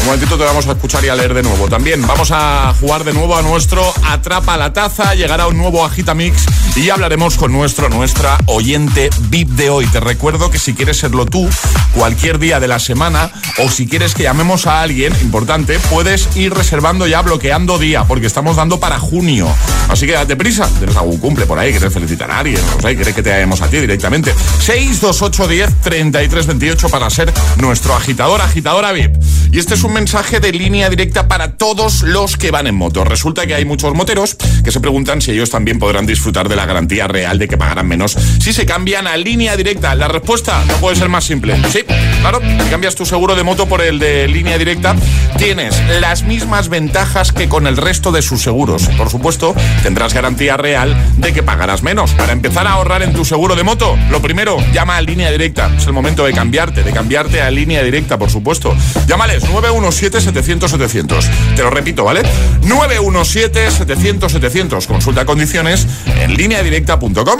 Un 0.00 0.06
momentito 0.06 0.38
te 0.38 0.44
vamos 0.44 0.64
a 0.68 0.72
escuchar 0.72 1.04
y 1.04 1.08
a 1.08 1.16
leer 1.16 1.34
de 1.34 1.42
nuevo. 1.42 1.68
También 1.68 2.06
vamos 2.06 2.30
a 2.30 2.72
jugar 2.80 3.02
de 3.02 3.14
nuevo 3.14 3.36
a 3.36 3.42
nuestro 3.42 3.92
Atrapa 4.06 4.56
la 4.56 4.72
Taza. 4.72 5.16
Llegará 5.16 5.48
un 5.48 5.58
nuevo 5.58 5.84
Agita 5.84 6.14
Mix 6.14 6.46
y 6.78 6.90
hablaremos 6.90 7.36
con 7.36 7.52
nuestro, 7.52 7.88
nuestra 7.88 8.38
oyente 8.46 9.10
VIP 9.30 9.48
de 9.50 9.68
hoy. 9.68 9.86
Te 9.86 9.98
recuerdo 9.98 10.48
que 10.50 10.60
si 10.60 10.74
quieres 10.74 10.98
serlo 10.98 11.26
tú, 11.26 11.48
cualquier 11.92 12.38
día 12.38 12.60
de 12.60 12.68
la 12.68 12.78
semana, 12.78 13.32
o 13.58 13.68
si 13.68 13.88
quieres 13.88 14.14
que 14.14 14.22
llamemos 14.22 14.68
a 14.68 14.80
alguien 14.80 15.12
importante, 15.22 15.80
puedes 15.90 16.36
ir 16.36 16.54
reservando 16.54 17.08
ya 17.08 17.20
bloqueando 17.22 17.78
día, 17.78 18.04
porque 18.04 18.26
estamos 18.28 18.56
dando 18.56 18.78
para 18.78 19.00
junio. 19.00 19.48
Así 19.88 20.06
que 20.06 20.12
date 20.12 20.36
prisa. 20.36 20.68
Tienes 20.78 20.96
algún 20.96 21.18
cumple 21.18 21.46
por 21.46 21.58
ahí, 21.58 21.72
quieres 21.72 21.92
felicitar 21.92 22.30
a 22.30 22.38
alguien, 22.38 22.60
no 22.74 22.80
sé, 22.80 22.94
quieres 22.94 23.14
que 23.14 23.22
te 23.22 23.30
llamemos 23.30 23.60
a 23.60 23.68
ti 23.68 23.78
directamente. 23.78 24.32
628 24.60 25.48
10 25.48 25.74
33 25.82 26.46
28 26.46 26.88
para 26.90 27.10
ser 27.10 27.32
nuestro 27.56 27.94
agitador, 27.94 28.40
agitadora 28.40 28.92
VIP. 28.92 29.16
Y 29.50 29.58
este 29.58 29.74
es 29.74 29.82
un 29.82 29.94
mensaje 29.94 30.38
de 30.38 30.52
línea 30.52 30.88
directa 30.90 31.26
para 31.26 31.56
todos 31.56 32.02
los 32.02 32.36
que 32.36 32.52
van 32.52 32.68
en 32.68 32.76
moto. 32.76 33.02
Resulta 33.02 33.46
que 33.46 33.54
hay 33.54 33.64
muchos 33.64 33.94
moteros 33.94 34.36
que 34.62 34.70
se 34.70 34.80
preguntan 34.80 35.20
si 35.20 35.32
ellos 35.32 35.50
también 35.50 35.78
podrán 35.80 36.06
disfrutar 36.06 36.48
de 36.48 36.54
la 36.54 36.67
garantía 36.68 37.08
real 37.08 37.38
de 37.38 37.48
que 37.48 37.58
pagarán 37.58 37.88
menos 37.88 38.16
si 38.40 38.52
se 38.52 38.66
cambian 38.66 39.06
a 39.06 39.16
línea 39.16 39.56
directa. 39.56 39.94
La 39.94 40.06
respuesta 40.06 40.62
no 40.66 40.74
puede 40.74 40.96
ser 40.96 41.08
más 41.08 41.24
simple. 41.24 41.56
Sí, 41.72 41.80
claro, 42.20 42.40
si 42.40 42.70
cambias 42.70 42.94
tu 42.94 43.04
seguro 43.04 43.34
de 43.34 43.42
moto 43.42 43.66
por 43.66 43.80
el 43.80 43.98
de 43.98 44.28
línea 44.28 44.58
directa, 44.58 44.94
tienes 45.36 45.80
las 46.00 46.22
mismas 46.22 46.68
ventajas 46.68 47.32
que 47.32 47.48
con 47.48 47.66
el 47.66 47.76
resto 47.76 48.12
de 48.12 48.22
sus 48.22 48.42
seguros. 48.42 48.88
Por 48.96 49.10
supuesto, 49.10 49.54
tendrás 49.82 50.14
garantía 50.14 50.56
real 50.56 50.96
de 51.16 51.32
que 51.32 51.42
pagarás 51.42 51.82
menos. 51.82 52.12
Para 52.12 52.32
empezar 52.32 52.66
a 52.66 52.72
ahorrar 52.72 53.02
en 53.02 53.12
tu 53.12 53.24
seguro 53.24 53.56
de 53.56 53.64
moto, 53.64 53.98
lo 54.10 54.22
primero, 54.22 54.58
llama 54.72 54.96
a 54.96 55.02
línea 55.02 55.30
directa. 55.30 55.70
Es 55.76 55.86
el 55.86 55.94
momento 55.94 56.24
de 56.24 56.32
cambiarte, 56.32 56.84
de 56.84 56.92
cambiarte 56.92 57.40
a 57.40 57.50
línea 57.50 57.82
directa, 57.82 58.18
por 58.18 58.30
supuesto. 58.30 58.76
Llámales 59.06 59.44
917-700-700. 59.44 61.28
Te 61.56 61.62
lo 61.62 61.70
repito, 61.70 62.04
¿vale? 62.04 62.22
917-700-700. 62.62 64.86
Consulta 64.86 65.24
condiciones 65.24 65.86
en 66.20 66.34
línea 66.34 66.57
directa.com. 66.62 67.38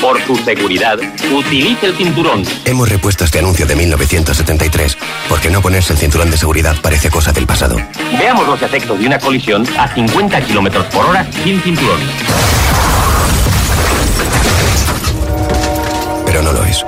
Por 0.00 0.20
tu 0.22 0.36
seguridad, 0.36 0.98
utilice 1.32 1.86
el 1.86 1.96
cinturón. 1.96 2.42
Hemos 2.64 2.88
repuesto 2.88 3.24
este 3.24 3.38
anuncio 3.38 3.66
de 3.66 3.76
1973, 3.76 4.98
porque 5.28 5.48
no 5.48 5.62
ponerse 5.62 5.92
el 5.92 5.98
cinturón 6.00 6.28
de 6.28 6.36
seguridad 6.36 6.74
parece 6.82 7.08
cosa 7.08 7.32
del 7.32 7.46
pasado. 7.46 7.76
Veamos 8.18 8.44
los 8.48 8.60
efectos 8.60 8.98
de 8.98 9.06
una 9.06 9.20
colisión 9.20 9.64
a 9.78 9.86
50 9.94 10.40
kilómetros 10.44 10.86
por 10.86 11.06
hora 11.06 11.24
sin 11.44 11.62
cinturón. 11.62 12.00
Pero 16.26 16.42
no 16.42 16.52
lo 16.52 16.64
es. 16.64 16.84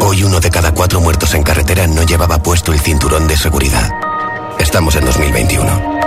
Hoy 0.00 0.22
uno 0.24 0.40
de 0.40 0.50
cada 0.50 0.72
cuatro 0.72 1.02
muertos 1.02 1.34
en 1.34 1.42
carretera 1.42 1.86
no 1.86 2.04
llevaba 2.04 2.42
puesto 2.42 2.72
el 2.72 2.80
cinturón 2.80 3.28
de 3.28 3.36
seguridad. 3.36 4.03
Estamos 4.74 4.96
en 4.96 5.04
2021. 5.04 6.00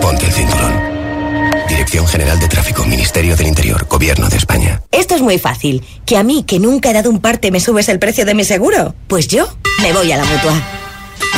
Ponte 0.00 0.24
el 0.24 0.32
cinturón. 0.32 0.72
Dirección 1.68 2.06
General 2.06 2.40
de 2.40 2.48
Tráfico, 2.48 2.82
Ministerio 2.86 3.36
del 3.36 3.48
Interior, 3.48 3.86
Gobierno 3.86 4.30
de 4.30 4.38
España. 4.38 4.80
Esto 4.90 5.14
es 5.14 5.20
muy 5.20 5.38
fácil. 5.38 5.84
¿Que 6.06 6.16
a 6.16 6.22
mí, 6.22 6.42
que 6.42 6.58
nunca 6.58 6.88
he 6.88 6.94
dado 6.94 7.10
un 7.10 7.20
parte, 7.20 7.50
me 7.50 7.60
subes 7.60 7.90
el 7.90 7.98
precio 7.98 8.24
de 8.24 8.32
mi 8.32 8.44
seguro? 8.44 8.94
Pues 9.08 9.28
yo 9.28 9.46
me 9.82 9.92
voy 9.92 10.10
a 10.10 10.16
la 10.16 10.24
mutua. 10.24 10.83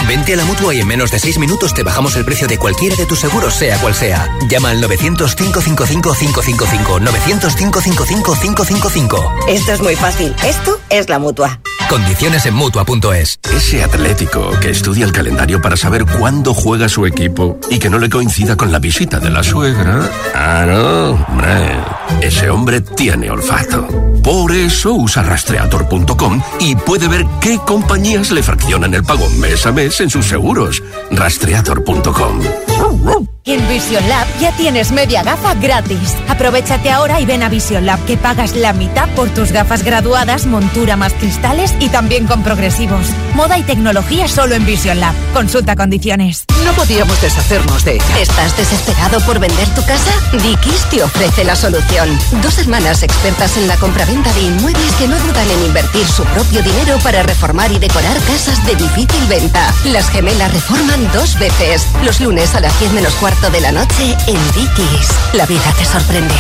Vente 0.07 0.35
a 0.35 0.37
la 0.37 0.45
mutua 0.45 0.75
y 0.75 0.81
en 0.81 0.87
menos 0.87 1.11
de 1.11 1.19
6 1.19 1.39
minutos 1.39 1.75
te 1.75 1.83
bajamos 1.83 2.15
el 2.17 2.25
precio 2.25 2.47
de 2.47 2.59
cualquiera 2.59 2.95
de 2.95 3.07
tus 3.07 3.19
seguros, 3.19 3.55
sea 3.55 3.77
cual 3.79 3.95
sea. 3.95 4.29
Llama 4.49 4.71
al 4.71 4.81
900-555-555. 4.83 7.01
900-555-555. 7.01 9.49
Esto 9.49 9.73
es 9.73 9.81
muy 9.81 9.97
fácil. 9.97 10.35
Esto 10.45 10.79
es 10.91 11.09
la 11.09 11.19
mutua. 11.19 11.59
Condiciones 11.89 12.47
en 12.47 12.55
mutua.es. 12.55 13.39
Ese 13.55 13.83
atlético 13.83 14.51
que 14.61 14.71
estudia 14.71 15.05
el 15.05 15.13
calendario 15.13 15.61
para 15.61 15.77
saber 15.77 16.05
cuándo 16.05 16.55
juega 16.55 16.89
su 16.89 17.07
equipo 17.07 17.59
y 17.71 17.79
que 17.79 17.91
no 17.91 17.99
le 17.99 18.09
coincida 18.09 18.57
con 18.57 18.73
la 18.73 18.79
visita 18.79 19.21
de 19.21 19.31
la 19.31 19.43
suegra. 19.43 20.09
Ah, 20.35 20.65
no, 20.67 21.11
hombre. 21.29 21.77
Ese 22.21 22.51
hombre 22.51 22.81
tiene 22.81 23.31
olfato. 23.31 23.87
Por 24.23 24.53
eso 24.53 24.95
usa 24.95 25.23
rastreator.com 25.23 26.41
y 26.61 26.75
puede 26.75 27.09
ver 27.09 27.27
qué 27.41 27.59
compañías 27.59 28.31
le 28.31 28.43
fraccionan 28.43 28.95
el 28.95 29.05
pago 29.05 29.29
mes 29.39 29.67
a 29.67 29.73
mes 29.73 30.01
en 30.01 30.11
sus 30.11 30.27
seguros. 30.27 30.83
Rastreator.com. 31.11 33.36
En 33.49 33.69
Vision 33.69 34.09
Lab 34.09 34.27
ya 34.41 34.51
tienes 34.57 34.91
media 34.91 35.23
gafa 35.23 35.55
gratis. 35.55 36.17
Aprovechate 36.27 36.91
ahora 36.91 37.21
y 37.21 37.27
ven 37.27 37.45
a 37.45 37.49
Vision 37.49 37.87
Lab 37.87 38.05
que 38.05 38.17
pagas 38.17 38.57
la 38.57 38.73
mitad 38.73 39.09
por 39.11 39.29
tus 39.31 39.53
gafas 39.53 39.85
graduadas, 39.85 40.47
montura 40.47 40.97
más 40.97 41.13
cristales 41.13 41.73
y 41.79 41.89
también 41.89 42.27
con 42.27 42.43
progresivos. 42.43 43.07
Moda 43.35 43.57
y 43.57 43.63
tecnología 43.63 44.27
solo 44.27 44.57
en 44.57 44.67
Vision 44.67 44.99
Lab. 44.99 45.15
Consulta 45.33 45.77
condiciones. 45.77 46.45
No 46.65 46.73
podíamos 46.73 47.23
deshacernos 47.23 47.85
de 47.85 47.95
ella. 47.95 48.19
¿Estás 48.21 48.57
desesperado 48.57 49.21
por 49.21 49.39
vender 49.39 49.69
tu 49.77 49.85
casa? 49.85 50.11
Dikis 50.33 50.85
te 50.91 51.05
ofrece 51.05 51.45
la 51.45 51.55
solución. 51.55 52.19
Dos 52.43 52.59
hermanas 52.59 53.05
expertas 53.05 53.57
en 53.59 53.69
la 53.69 53.77
compraventa 53.77 54.33
de 54.33 54.41
inmuebles 54.41 54.93
que 54.95 55.07
no 55.07 55.17
dudan 55.21 55.49
en 55.49 55.67
invertir 55.67 56.05
su 56.09 56.25
propio 56.25 56.63
dinero 56.63 56.99
para 57.05 57.23
reformar 57.23 57.71
y 57.71 57.79
decorar 57.79 58.17
casas 58.27 58.67
de 58.67 58.75
difícil 58.75 59.25
venta. 59.29 59.73
Las 59.85 60.11
gemelas 60.11 60.53
reforman 60.53 61.13
dos 61.13 61.39
veces. 61.39 61.87
Los 62.03 62.21
lunes 62.21 62.53
a 62.57 62.61
las 62.61 62.77
10 62.81 62.93
menos 62.93 63.15
cuarto 63.15 63.36
de 63.43 63.61
la 63.61 63.71
noche 63.71 64.17
en 64.27 64.53
Dickies. 64.55 65.09
La 65.35 65.47
vida 65.47 65.73
te 65.79 65.85
sorprende. 65.85 66.35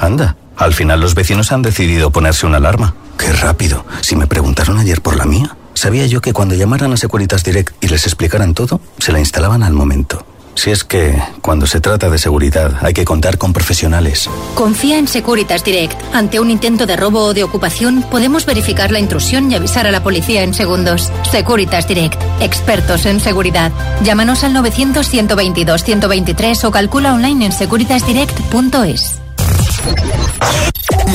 Anda, 0.00 0.36
al 0.56 0.72
final 0.72 1.00
los 1.00 1.14
vecinos 1.14 1.52
han 1.52 1.60
decidido 1.60 2.12
ponerse 2.12 2.46
una 2.46 2.56
alarma. 2.56 2.94
Qué 3.18 3.32
rápido. 3.32 3.84
Si 4.00 4.16
me 4.16 4.26
preguntaron 4.26 4.78
ayer 4.78 5.02
por 5.02 5.16
la 5.16 5.26
mía, 5.26 5.56
sabía 5.74 6.06
yo 6.06 6.20
que 6.20 6.32
cuando 6.32 6.54
llamaran 6.54 6.92
a 6.92 6.96
Securitas 6.96 7.42
Direct 7.44 7.74
y 7.82 7.88
les 7.88 8.06
explicaran 8.06 8.54
todo, 8.54 8.80
se 8.98 9.12
la 9.12 9.18
instalaban 9.18 9.62
al 9.62 9.74
momento. 9.74 10.24
Si 10.60 10.70
es 10.70 10.84
que, 10.84 11.18
cuando 11.40 11.66
se 11.66 11.80
trata 11.80 12.10
de 12.10 12.18
seguridad, 12.18 12.74
hay 12.82 12.92
que 12.92 13.06
contar 13.06 13.38
con 13.38 13.54
profesionales. 13.54 14.28
Confía 14.54 14.98
en 14.98 15.08
Securitas 15.08 15.64
Direct. 15.64 15.98
Ante 16.12 16.38
un 16.38 16.50
intento 16.50 16.84
de 16.84 16.98
robo 16.98 17.20
o 17.20 17.32
de 17.32 17.44
ocupación, 17.44 18.04
podemos 18.10 18.44
verificar 18.44 18.90
la 18.90 18.98
intrusión 18.98 19.50
y 19.50 19.54
avisar 19.54 19.86
a 19.86 19.90
la 19.90 20.02
policía 20.02 20.42
en 20.42 20.52
segundos. 20.52 21.10
Securitas 21.30 21.88
Direct. 21.88 22.20
Expertos 22.42 23.06
en 23.06 23.20
seguridad. 23.20 23.72
Llámanos 24.02 24.44
al 24.44 24.52
900-122-123 24.52 26.64
o 26.64 26.70
calcula 26.70 27.14
online 27.14 27.46
en 27.46 27.52
securitasdirect.es. 27.52 29.18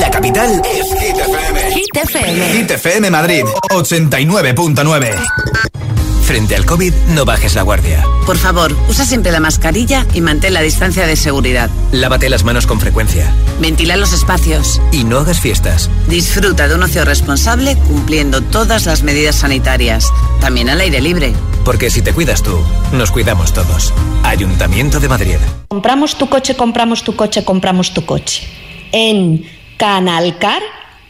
La 0.00 0.10
capital 0.10 0.60
es 0.68 0.92
Hit 0.92 1.18
FM. 1.18 1.70
Hit 1.70 1.96
FM. 1.96 2.52
Hit 2.52 2.70
FM 2.72 3.10
Madrid, 3.12 3.44
89.9. 3.70 5.95
Frente 6.26 6.56
al 6.56 6.66
COVID, 6.66 6.92
no 7.14 7.24
bajes 7.24 7.54
la 7.54 7.62
guardia. 7.62 8.04
Por 8.26 8.36
favor, 8.36 8.76
usa 8.88 9.06
siempre 9.06 9.30
la 9.30 9.38
mascarilla 9.38 10.04
y 10.12 10.20
mantén 10.20 10.54
la 10.54 10.60
distancia 10.60 11.06
de 11.06 11.14
seguridad. 11.14 11.70
Lávate 11.92 12.28
las 12.28 12.42
manos 12.42 12.66
con 12.66 12.80
frecuencia. 12.80 13.32
Ventila 13.60 13.96
los 13.96 14.12
espacios. 14.12 14.82
Y 14.90 15.04
no 15.04 15.18
hagas 15.18 15.38
fiestas. 15.38 15.88
Disfruta 16.08 16.66
de 16.66 16.74
un 16.74 16.82
ocio 16.82 17.04
responsable 17.04 17.76
cumpliendo 17.86 18.40
todas 18.40 18.86
las 18.86 19.04
medidas 19.04 19.36
sanitarias, 19.36 20.12
también 20.40 20.68
al 20.68 20.80
aire 20.80 21.00
libre. 21.00 21.32
Porque 21.64 21.90
si 21.90 22.02
te 22.02 22.12
cuidas 22.12 22.42
tú, 22.42 22.58
nos 22.90 23.12
cuidamos 23.12 23.52
todos. 23.52 23.94
Ayuntamiento 24.24 24.98
de 24.98 25.08
Madrid. 25.08 25.36
Compramos 25.68 26.18
tu 26.18 26.28
coche, 26.28 26.56
compramos 26.56 27.04
tu 27.04 27.14
coche, 27.14 27.44
compramos 27.44 27.94
tu 27.94 28.04
coche. 28.04 28.48
En 28.90 29.48
Canalcar, 29.76 30.62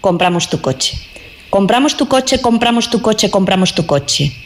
compramos 0.02 0.50
tu 0.50 0.60
coche. 0.60 0.98
Compramos 1.48 1.96
tu 1.96 2.06
coche, 2.06 2.42
compramos 2.42 2.90
tu 2.90 3.00
coche, 3.00 3.30
compramos 3.30 3.74
tu 3.74 3.86
coche. 3.86 4.45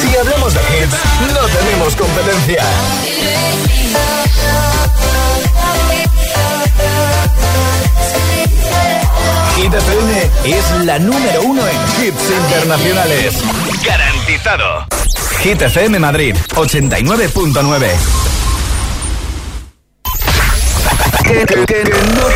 Si 0.00 0.16
hablamos 0.16 0.54
de 0.54 0.60
hits, 0.60 0.94
no 1.34 1.46
tenemos 1.48 1.96
competencia. 1.96 2.64
Hit 9.56 9.74
FM 9.74 10.30
es 10.44 10.84
la 10.84 10.98
número 10.98 11.42
uno 11.42 11.62
en 11.66 11.76
hits 12.06 12.30
internacionales. 12.30 13.34
Garantizado. 13.84 14.86
Hit 15.42 15.62
FM 15.62 15.98
Madrid 15.98 16.36
89.9. 16.54 17.88
Que, 21.28 21.44
que, 21.44 21.66
que 21.66 21.84
no. 21.84 22.28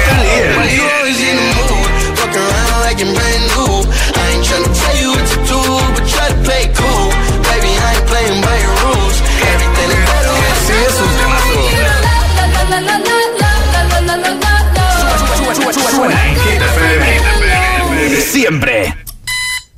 Siempre. 18.31 18.95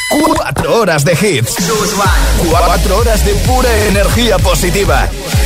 Cuatro 0.09 0.81
horas 0.81 1.05
de 1.05 1.13
hits. 1.13 1.55
Cuatro 2.51 2.97
horas 2.97 3.25
de 3.25 3.33
pura 3.35 3.69
energía 3.87 4.39
positiva. 4.39 5.09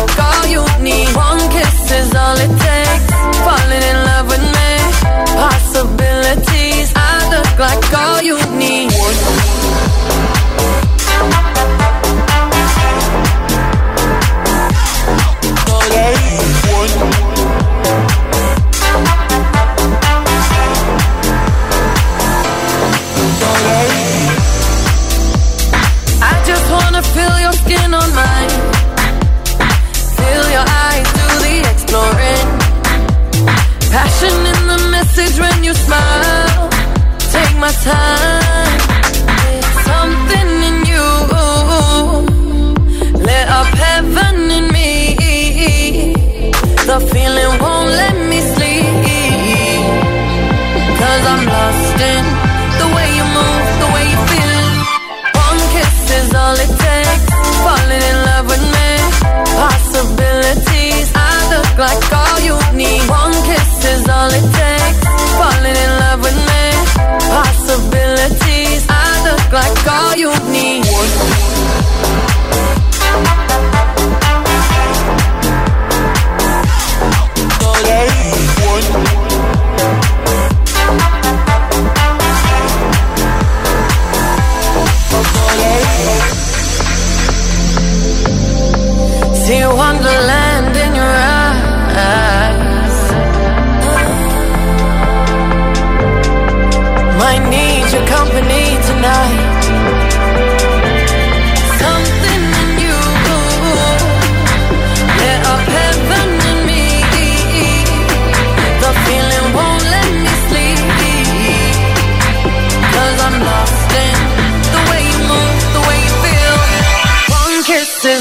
look 0.00 0.18
like 0.18 0.31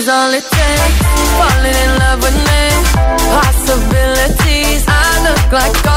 is 0.01 0.07
all 0.07 0.32
it 0.34 0.43
takes. 0.43 0.99
Falling 1.38 1.77
in 1.86 1.91
love 1.99 2.21
with. 2.23 2.41
Possibilities. 3.36 4.86
I 4.88 5.23
look 5.25 5.51
like 5.51 5.90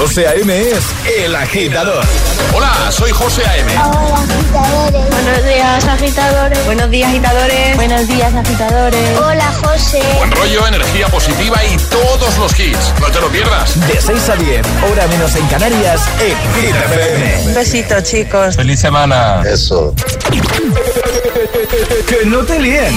José 0.00 0.26
A.M. 0.26 0.58
es 0.58 0.82
El 1.18 1.36
Agitador. 1.36 2.02
Hola, 2.54 2.90
soy 2.90 3.10
José 3.10 3.42
A.M. 3.44 3.70
Buenos 5.10 5.44
días, 5.44 5.84
agitadores. 5.84 6.64
Buenos 6.64 6.90
días, 6.90 7.10
agitadores. 7.10 7.76
Buenos 7.76 8.08
días, 8.08 8.34
agitadores. 8.34 9.18
Hola, 9.18 9.52
José. 9.62 10.02
Buen 10.16 10.30
rollo, 10.30 10.66
energía 10.66 11.06
positiva 11.08 11.62
y 11.66 11.76
todos 11.76 12.38
los 12.38 12.58
hits. 12.58 12.94
No 12.98 13.08
te 13.08 13.20
lo 13.20 13.28
pierdas. 13.28 13.78
De 13.88 14.00
6 14.00 14.28
a 14.30 14.36
10, 14.36 14.66
hora 14.90 15.06
menos 15.08 15.36
en 15.36 15.46
Canarias, 15.48 16.00
en 16.18 16.62
Hit 16.62 16.74
FM. 16.74 17.48
Un 17.48 17.54
besito, 17.54 18.00
chicos. 18.00 18.56
Feliz 18.56 18.80
semana. 18.80 19.42
Eso. 19.46 19.94
Que 22.08 22.24
no 22.24 22.42
te 22.44 22.58
líen. 22.58 22.96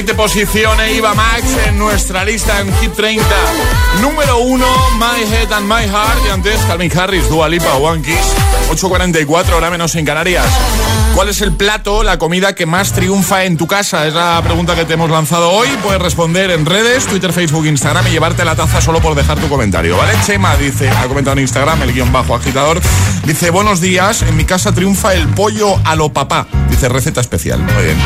Repite 0.00 0.14
posición 0.14 0.80
e 0.80 0.94
iba 0.94 1.12
Max 1.12 1.44
en 1.66 1.78
nuestra 1.78 2.24
lista 2.24 2.58
en 2.58 2.74
Hit 2.78 2.94
30. 2.94 3.22
Número 4.00 4.38
1, 4.38 4.66
My 4.98 5.30
Head 5.30 5.52
and 5.52 5.66
My 5.66 5.86
Heart. 5.86 6.26
Y 6.26 6.30
antes, 6.30 6.58
Calvin 6.62 6.90
Harris, 6.98 7.28
Dua 7.28 7.50
Lipa, 7.50 7.74
One 7.74 8.00
Kiss. 8.00 8.59
8.44, 8.70 9.52
hora 9.54 9.68
menos 9.70 9.94
en 9.96 10.04
Canarias. 10.04 10.46
¿Cuál 11.14 11.28
es 11.28 11.40
el 11.40 11.52
plato, 11.56 12.04
la 12.04 12.18
comida 12.18 12.54
que 12.54 12.66
más 12.66 12.92
triunfa 12.92 13.44
en 13.44 13.56
tu 13.56 13.66
casa? 13.66 14.06
Es 14.06 14.14
la 14.14 14.40
pregunta 14.44 14.76
que 14.76 14.84
te 14.84 14.94
hemos 14.94 15.10
lanzado 15.10 15.50
hoy. 15.50 15.68
Puedes 15.82 16.00
responder 16.00 16.50
en 16.52 16.64
redes, 16.64 17.06
Twitter, 17.06 17.32
Facebook, 17.32 17.66
Instagram 17.66 18.06
y 18.06 18.10
llevarte 18.10 18.44
la 18.44 18.54
taza 18.54 18.80
solo 18.80 19.00
por 19.00 19.16
dejar 19.16 19.38
tu 19.40 19.48
comentario, 19.48 19.96
¿vale? 19.96 20.12
Chema 20.24 20.56
dice, 20.56 20.88
ha 20.88 21.06
comentado 21.08 21.36
en 21.36 21.40
Instagram, 21.42 21.82
el 21.82 21.92
guion 21.92 22.12
bajo 22.12 22.34
agitador. 22.36 22.80
Dice, 23.24 23.50
buenos 23.50 23.80
días, 23.80 24.22
en 24.22 24.36
mi 24.36 24.44
casa 24.44 24.72
triunfa 24.72 25.14
el 25.14 25.26
pollo 25.28 25.76
a 25.84 25.96
lo 25.96 26.12
papá. 26.12 26.46
Dice, 26.68 26.88
receta 26.88 27.20
especial. 27.20 27.58
Muy 27.58 27.82
bien. 27.84 27.96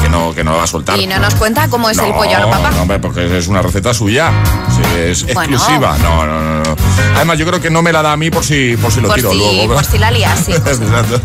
Que 0.00 0.08
no, 0.08 0.34
que 0.34 0.42
no 0.42 0.56
va 0.56 0.64
a 0.64 0.66
soltar. 0.66 0.98
Y 0.98 1.06
no 1.06 1.18
nos 1.18 1.34
cuenta 1.34 1.68
cómo 1.68 1.90
es 1.90 1.98
el 1.98 2.12
pollo 2.14 2.36
a 2.36 2.40
lo 2.40 2.50
papá. 2.50 2.70
No, 2.70 2.82
hombre, 2.82 2.98
porque 2.98 3.38
es 3.38 3.46
una 3.46 3.60
receta 3.60 3.92
suya. 3.92 4.32
Sí, 4.74 4.82
es 5.00 5.34
Bueno. 5.34 5.56
exclusiva. 5.56 5.98
No, 5.98 6.26
no, 6.26 6.40
no, 6.40 6.62
no. 6.64 6.76
Además, 7.14 7.38
yo 7.38 7.46
creo 7.46 7.60
que 7.60 7.70
no 7.70 7.82
me 7.82 7.92
la 7.92 8.02
da 8.02 8.12
a 8.12 8.16
mí 8.16 8.30
por 8.30 8.42
si, 8.42 8.76
por 8.78 8.90
si 8.90 9.00
lo 9.02 9.08
Por 9.08 9.16
tiro 9.16 9.30
si, 9.30 9.36
luego. 9.38 9.74
por 9.74 9.84
si 9.84 9.98
la 9.98 10.10
lías, 10.14 10.40
sí. 10.46 10.52
Exacto. 10.52 11.20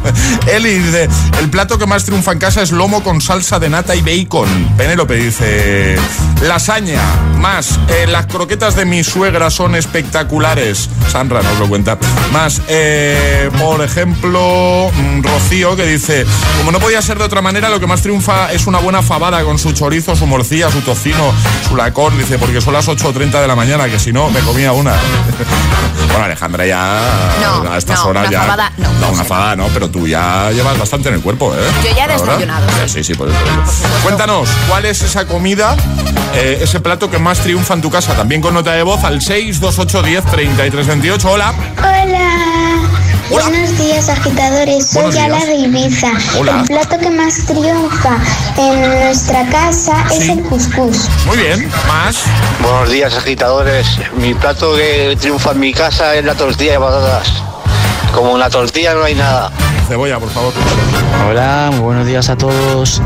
Eli 0.47 0.79
dice, 0.79 1.07
el 1.39 1.49
plato 1.49 1.77
que 1.77 1.85
más 1.85 2.03
triunfa 2.03 2.31
en 2.33 2.39
casa 2.39 2.61
es 2.61 2.71
lomo 2.71 3.03
con 3.03 3.21
salsa 3.21 3.59
de 3.59 3.69
nata 3.69 3.95
y 3.95 4.01
bacon. 4.01 4.49
Penélope 4.77 5.15
dice, 5.15 5.97
lasaña, 6.41 7.01
más, 7.37 7.79
eh, 7.89 8.07
las 8.07 8.25
croquetas 8.25 8.75
de 8.75 8.85
mi 8.85 9.03
suegra 9.03 9.49
son 9.49 9.75
espectaculares. 9.75 10.89
Sandra 11.11 11.41
nos 11.41 11.59
lo 11.59 11.67
cuenta. 11.67 11.97
Más, 12.33 12.61
eh, 12.67 13.49
por 13.59 13.81
ejemplo, 13.81 14.91
mm, 14.93 15.23
Rocío 15.23 15.75
que 15.75 15.85
dice, 15.85 16.25
como 16.57 16.71
no 16.71 16.79
podía 16.79 17.01
ser 17.01 17.17
de 17.17 17.23
otra 17.23 17.41
manera, 17.41 17.69
lo 17.69 17.79
que 17.79 17.87
más 17.87 18.01
triunfa 18.01 18.51
es 18.51 18.67
una 18.67 18.79
buena 18.79 19.01
fabada 19.01 19.43
con 19.43 19.57
su 19.57 19.71
chorizo, 19.71 20.15
su 20.15 20.25
morcilla, 20.25 20.69
su 20.71 20.81
tocino, 20.81 21.33
su 21.67 21.75
lacón. 21.75 22.17
Dice, 22.17 22.37
porque 22.37 22.61
son 22.61 22.73
las 22.73 22.87
8.30 22.87 23.41
de 23.41 23.47
la 23.47 23.55
mañana, 23.55 23.89
que 23.89 23.99
si 23.99 24.11
no, 24.11 24.29
me 24.29 24.39
comía 24.41 24.71
una. 24.71 24.93
bueno, 26.09 26.25
Alejandra 26.25 26.65
ya 26.65 27.01
No, 27.41 27.71
a 27.71 27.77
estas 27.77 27.99
no, 27.99 28.09
horas 28.09 28.23
una 28.27 28.31
ya... 28.31 28.41
fabada 28.41 28.71
no, 28.79 28.91
no, 28.93 29.09
una 29.11 29.23
fabada 29.23 29.55
no, 29.55 29.67
pero 29.67 29.89
tú 29.89 30.07
ya 30.07 30.51
llevas 30.51 30.77
bastante 30.77 31.09
en 31.09 31.15
el 31.15 31.21
cuerpo, 31.21 31.53
¿eh? 31.53 31.59
Yo 31.83 31.95
ya 31.95 32.05
he 32.05 32.07
desayunado, 32.07 32.67
Sí, 32.87 33.03
sí, 33.03 33.13
por 33.13 33.29
eso. 33.29 33.37
Cuéntanos, 34.03 34.49
¿cuál 34.67 34.85
es 34.85 35.01
esa 35.01 35.25
comida, 35.25 35.75
eh, 36.35 36.59
ese 36.61 36.79
plato 36.79 37.09
que 37.09 37.19
más 37.19 37.39
triunfa 37.39 37.73
en 37.73 37.81
tu 37.81 37.89
casa? 37.89 38.13
También 38.13 38.41
con 38.41 38.53
nota 38.53 38.71
de 38.73 38.83
voz 38.83 39.03
al 39.03 39.21
628 39.21 40.01
10 40.03 40.25
33 40.25 40.87
28. 40.87 41.31
Hola. 41.31 41.53
Hola. 41.77 42.49
Buenos 43.29 43.77
días, 43.77 44.09
agitadores. 44.09 44.87
Soy 44.87 45.11
días. 45.11 45.45
de 45.45 45.55
Ibiza. 45.55 46.11
Hola. 46.37 46.61
El 46.61 46.67
plato 46.67 46.97
que 46.97 47.09
más 47.11 47.45
triunfa 47.45 48.17
en 48.57 48.81
nuestra 48.81 49.47
casa 49.49 50.03
es 50.11 50.29
el 50.29 50.41
couscous. 50.41 51.07
Muy 51.27 51.37
bien, 51.37 51.69
más. 51.87 52.23
Buenos 52.61 52.89
días, 52.89 53.15
agitadores. 53.15 53.87
Mi 54.17 54.33
plato 54.33 54.75
que 54.75 55.15
triunfa 55.19 55.51
en 55.51 55.59
mi 55.59 55.73
casa 55.73 56.15
es 56.15 56.25
la 56.25 56.33
tortilla 56.33 56.73
de 56.73 56.79
patatas. 56.79 57.43
Como 58.13 58.33
en 58.33 58.39
la 58.39 58.49
tortilla 58.49 58.93
no 58.93 59.03
hay 59.03 59.15
nada. 59.15 59.51
Cebolla, 59.87 60.19
por 60.19 60.29
favor. 60.29 60.53
Hola, 61.29 61.69
muy 61.71 61.79
buenos 61.79 62.05
días 62.05 62.29
a 62.29 62.37
todos. 62.37 63.01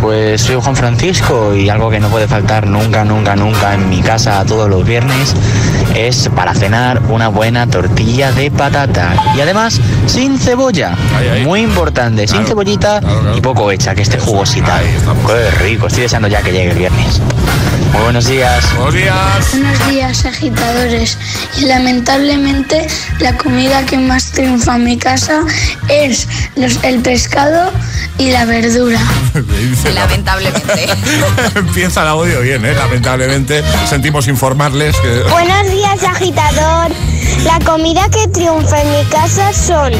Pues 0.00 0.40
soy 0.42 0.56
Juan 0.60 0.76
Francisco 0.76 1.54
y 1.54 1.68
algo 1.68 1.90
que 1.90 2.00
no 2.00 2.08
puede 2.08 2.26
faltar 2.26 2.66
nunca, 2.66 3.04
nunca, 3.04 3.36
nunca 3.36 3.74
en 3.74 3.90
mi 3.90 4.00
casa 4.00 4.44
todos 4.46 4.68
los 4.68 4.86
viernes 4.86 5.34
es 5.94 6.30
para 6.34 6.54
cenar 6.54 7.02
una 7.08 7.28
buena 7.28 7.66
tortilla 7.66 8.32
de 8.32 8.50
patata. 8.50 9.14
Y 9.36 9.40
además, 9.40 9.80
sin 10.06 10.38
cebolla. 10.38 10.96
Muy 11.44 11.60
importante, 11.60 12.26
sin 12.26 12.44
cebollita 12.46 13.00
y 13.36 13.40
poco 13.40 13.70
hecha, 13.70 13.94
que 13.94 14.02
esté 14.02 14.18
jugosita. 14.18 14.80
Qué 15.26 15.50
rico, 15.62 15.86
estoy 15.88 16.04
deseando 16.04 16.28
ya 16.28 16.40
que 16.42 16.52
llegue 16.52 16.70
el 16.70 16.78
viernes. 16.78 17.20
Muy 17.92 18.02
buenos 18.02 18.26
días. 18.26 18.64
Buenos 18.76 18.94
días. 18.94 19.50
Buenos 19.52 19.88
días, 19.88 20.24
agitadores. 20.24 21.18
Y 21.58 21.64
lamentablemente 21.66 22.86
la 23.18 23.36
comida 23.36 23.84
que 23.84 23.98
más 23.98 24.30
triunfa 24.32 24.76
en 24.76 24.84
mi 24.84 24.96
casa 24.96 25.42
es 25.88 26.28
los- 26.56 26.78
el 26.82 27.00
pescado 27.00 27.70
y 28.18 28.30
la 28.30 28.44
verdura. 28.44 29.00
Lamentablemente. 29.94 30.86
Empieza 31.56 32.02
el 32.02 32.08
audio 32.08 32.40
bien, 32.40 32.64
¿eh? 32.64 32.74
Lamentablemente 32.74 33.62
sentimos 33.88 34.28
informarles 34.28 34.96
que... 34.96 35.22
Buenos 35.30 35.70
días, 35.70 36.02
agitador. 36.04 36.90
La 37.44 37.58
comida 37.64 38.08
que 38.10 38.28
triunfa 38.28 38.80
en 38.82 38.90
mi 38.90 39.04
casa 39.06 39.52
son 39.52 39.92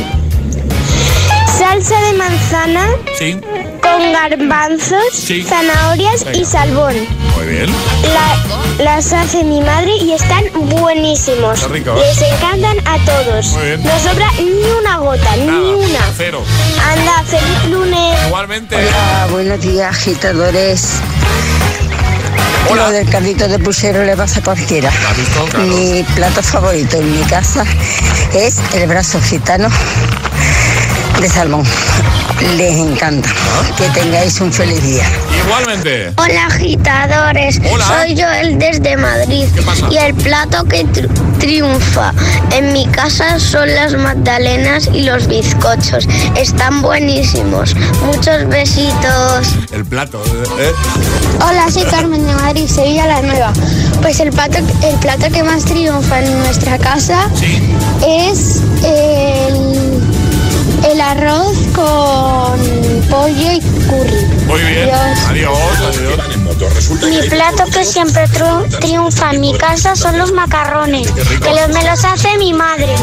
salsa 1.59 2.01
de 2.01 2.12
manzana 2.14 2.86
Sí, 3.18 3.38
con 3.81 4.12
garbanzos, 4.12 4.99
zanahorias 5.47 6.24
y 6.35 6.45
salmón. 6.45 6.95
muy 7.37 7.47
bien. 7.47 7.66
La- 8.14 8.85
las 8.85 9.12
hace 9.12 9.45
mi 9.45 9.61
madre 9.61 9.91
y 10.01 10.12
están 10.12 10.45
buenísimos. 10.55 11.68
Rico. 11.70 11.95
Les 11.95 12.22
encantan 12.22 12.76
a 12.87 12.99
todos. 13.05 13.47
Muy 13.49 13.64
bien. 13.66 13.85
No 13.85 13.99
sobra 13.99 14.31
ni 14.39 14.70
una 14.81 14.97
gota, 14.99 15.37
ni 15.37 15.74
una. 15.74 15.99
Cero. 16.16 16.43
Anda, 16.93 17.22
feliz 17.24 17.64
lunes. 17.70 18.18
Igualmente. 18.26 18.76
Hola, 18.76 19.26
buenos 19.31 19.61
días, 19.61 19.91
agitadores. 19.97 20.89
Lo 22.74 22.91
del 22.93 23.09
caldito 23.11 23.49
de 23.49 23.59
pusero 23.59 24.05
le 24.05 24.16
pasa 24.16 24.39
a 24.41 24.43
cualquiera. 24.45 24.91
Mi 25.59 26.05
plato 26.14 26.43
favorito 26.43 26.97
en 26.99 27.18
mi 27.18 27.24
casa 27.26 27.64
es 28.33 28.59
el 28.74 28.87
brazo 28.87 29.20
gitano 29.20 29.68
de 31.20 31.28
salmón. 31.28 31.64
Les 32.56 32.76
encanta. 32.78 33.28
Que 33.76 33.88
tengáis 33.90 34.40
un 34.40 34.52
feliz 34.52 34.82
día. 34.82 35.04
Igualmente. 35.44 36.12
Hola 36.16 36.46
agitadores, 36.46 37.60
Hola. 37.70 37.84
soy 37.86 38.20
Joel 38.20 38.58
desde 38.58 38.96
Madrid 38.96 39.44
y 39.90 39.96
el 39.96 40.14
plato 40.14 40.64
que 40.64 40.84
tri- 40.86 41.08
triunfa 41.38 42.12
en 42.50 42.72
mi 42.72 42.86
casa 42.86 43.38
son 43.38 43.74
las 43.74 43.92
magdalenas 43.94 44.88
y 44.92 45.02
los 45.02 45.26
bizcochos. 45.26 46.06
Están 46.36 46.82
buenísimos. 46.82 47.74
Muchos 48.06 48.46
besitos. 48.48 49.48
El 49.72 49.84
plato, 49.84 50.22
¿eh? 50.58 50.72
Hola, 51.46 51.70
soy 51.70 51.84
Carmen 51.84 52.26
de 52.26 52.34
Madrid, 52.34 52.66
Sevilla 52.66 53.06
la 53.06 53.22
Nueva. 53.22 53.52
Pues 54.02 54.20
el 54.20 54.30
plato, 54.30 54.58
el 54.58 54.96
plato 55.00 55.28
que 55.30 55.42
más 55.42 55.64
triunfa 55.64 56.20
en 56.20 56.38
nuestra 56.38 56.78
casa 56.78 57.28
es 58.06 58.60
el, 58.84 59.80
el 60.85 61.01
arroz 61.01 61.57
con 61.74 62.59
pollo 63.11 63.53
y 63.53 63.61
curry. 63.89 64.24
Muy 64.47 64.61
bien. 64.61 64.91
Adiós. 64.91 65.18
Adiós, 65.28 65.81
adiós. 65.89 66.39
Mi 66.61 67.26
plato 67.30 67.64
que 67.72 67.84
siempre 67.86 68.24
tru- 68.28 68.68
triunfa 68.80 69.30
en 69.30 69.40
mi 69.40 69.56
casa 69.56 69.96
son 69.96 70.18
los 70.18 70.32
macarrones, 70.32 71.11
que 71.11 71.50
los, 71.54 71.68
me 71.70 71.82
los 71.84 72.04
hace 72.04 72.36
mi 72.36 72.52
madre. 72.52 72.94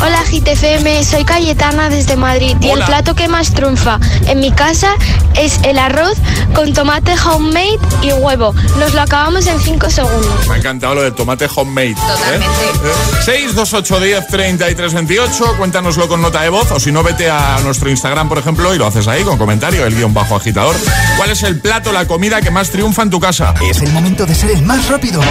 Hola 0.00 0.22
GTFM, 0.30 1.02
soy 1.04 1.24
Cayetana 1.24 1.88
desde 1.88 2.14
Madrid 2.16 2.56
y 2.60 2.70
el 2.70 2.84
plato 2.84 3.14
que 3.16 3.26
más 3.26 3.52
triunfa 3.52 3.98
en 4.26 4.38
mi 4.38 4.52
casa 4.52 4.94
es 5.34 5.58
el 5.64 5.78
arroz 5.80 6.16
con 6.54 6.72
tomate 6.74 7.14
homemade 7.24 7.78
y 8.02 8.12
huevo. 8.12 8.54
Nos 8.78 8.94
lo 8.94 9.00
acabamos 9.00 9.46
en 9.48 9.58
5 9.58 9.90
segundos. 9.90 10.46
Me 10.48 10.54
ha 10.54 10.58
encantado 10.58 10.94
lo 10.94 11.02
del 11.02 11.14
tomate 11.14 11.48
homemade. 11.52 11.94
Totalmente. 11.96 12.46
628 13.24 14.00
10 14.00 14.26
33 14.28 14.94
28. 14.94 15.54
Cuéntanoslo 15.58 16.06
con 16.06 16.22
nota 16.22 16.42
de 16.42 16.50
voz 16.50 16.70
o 16.70 16.78
si 16.78 16.92
no, 16.92 17.02
vete 17.02 17.28
a 17.28 17.58
nuestro 17.64 17.90
Instagram, 17.90 18.28
por 18.28 18.38
ejemplo, 18.38 18.72
y 18.74 18.78
lo 18.78 18.86
haces 18.86 19.08
ahí 19.08 19.24
con 19.24 19.38
comentario, 19.38 19.84
el 19.86 19.94
guion 19.96 20.14
bajo 20.14 20.36
agitador. 20.36 20.76
¿Cuál 21.16 21.30
es 21.30 21.42
el 21.42 21.58
plato, 21.60 21.90
la 21.92 22.06
comida 22.06 22.40
que 22.40 22.50
más 22.52 22.70
triunfa 22.70 22.91
en 23.00 23.10
tu 23.10 23.18
casa? 23.18 23.54
Es 23.62 23.80
el 23.80 23.90
momento 23.92 24.26
de 24.26 24.34
ser 24.34 24.50
el 24.50 24.62
más 24.62 24.88
rápido. 24.88 25.22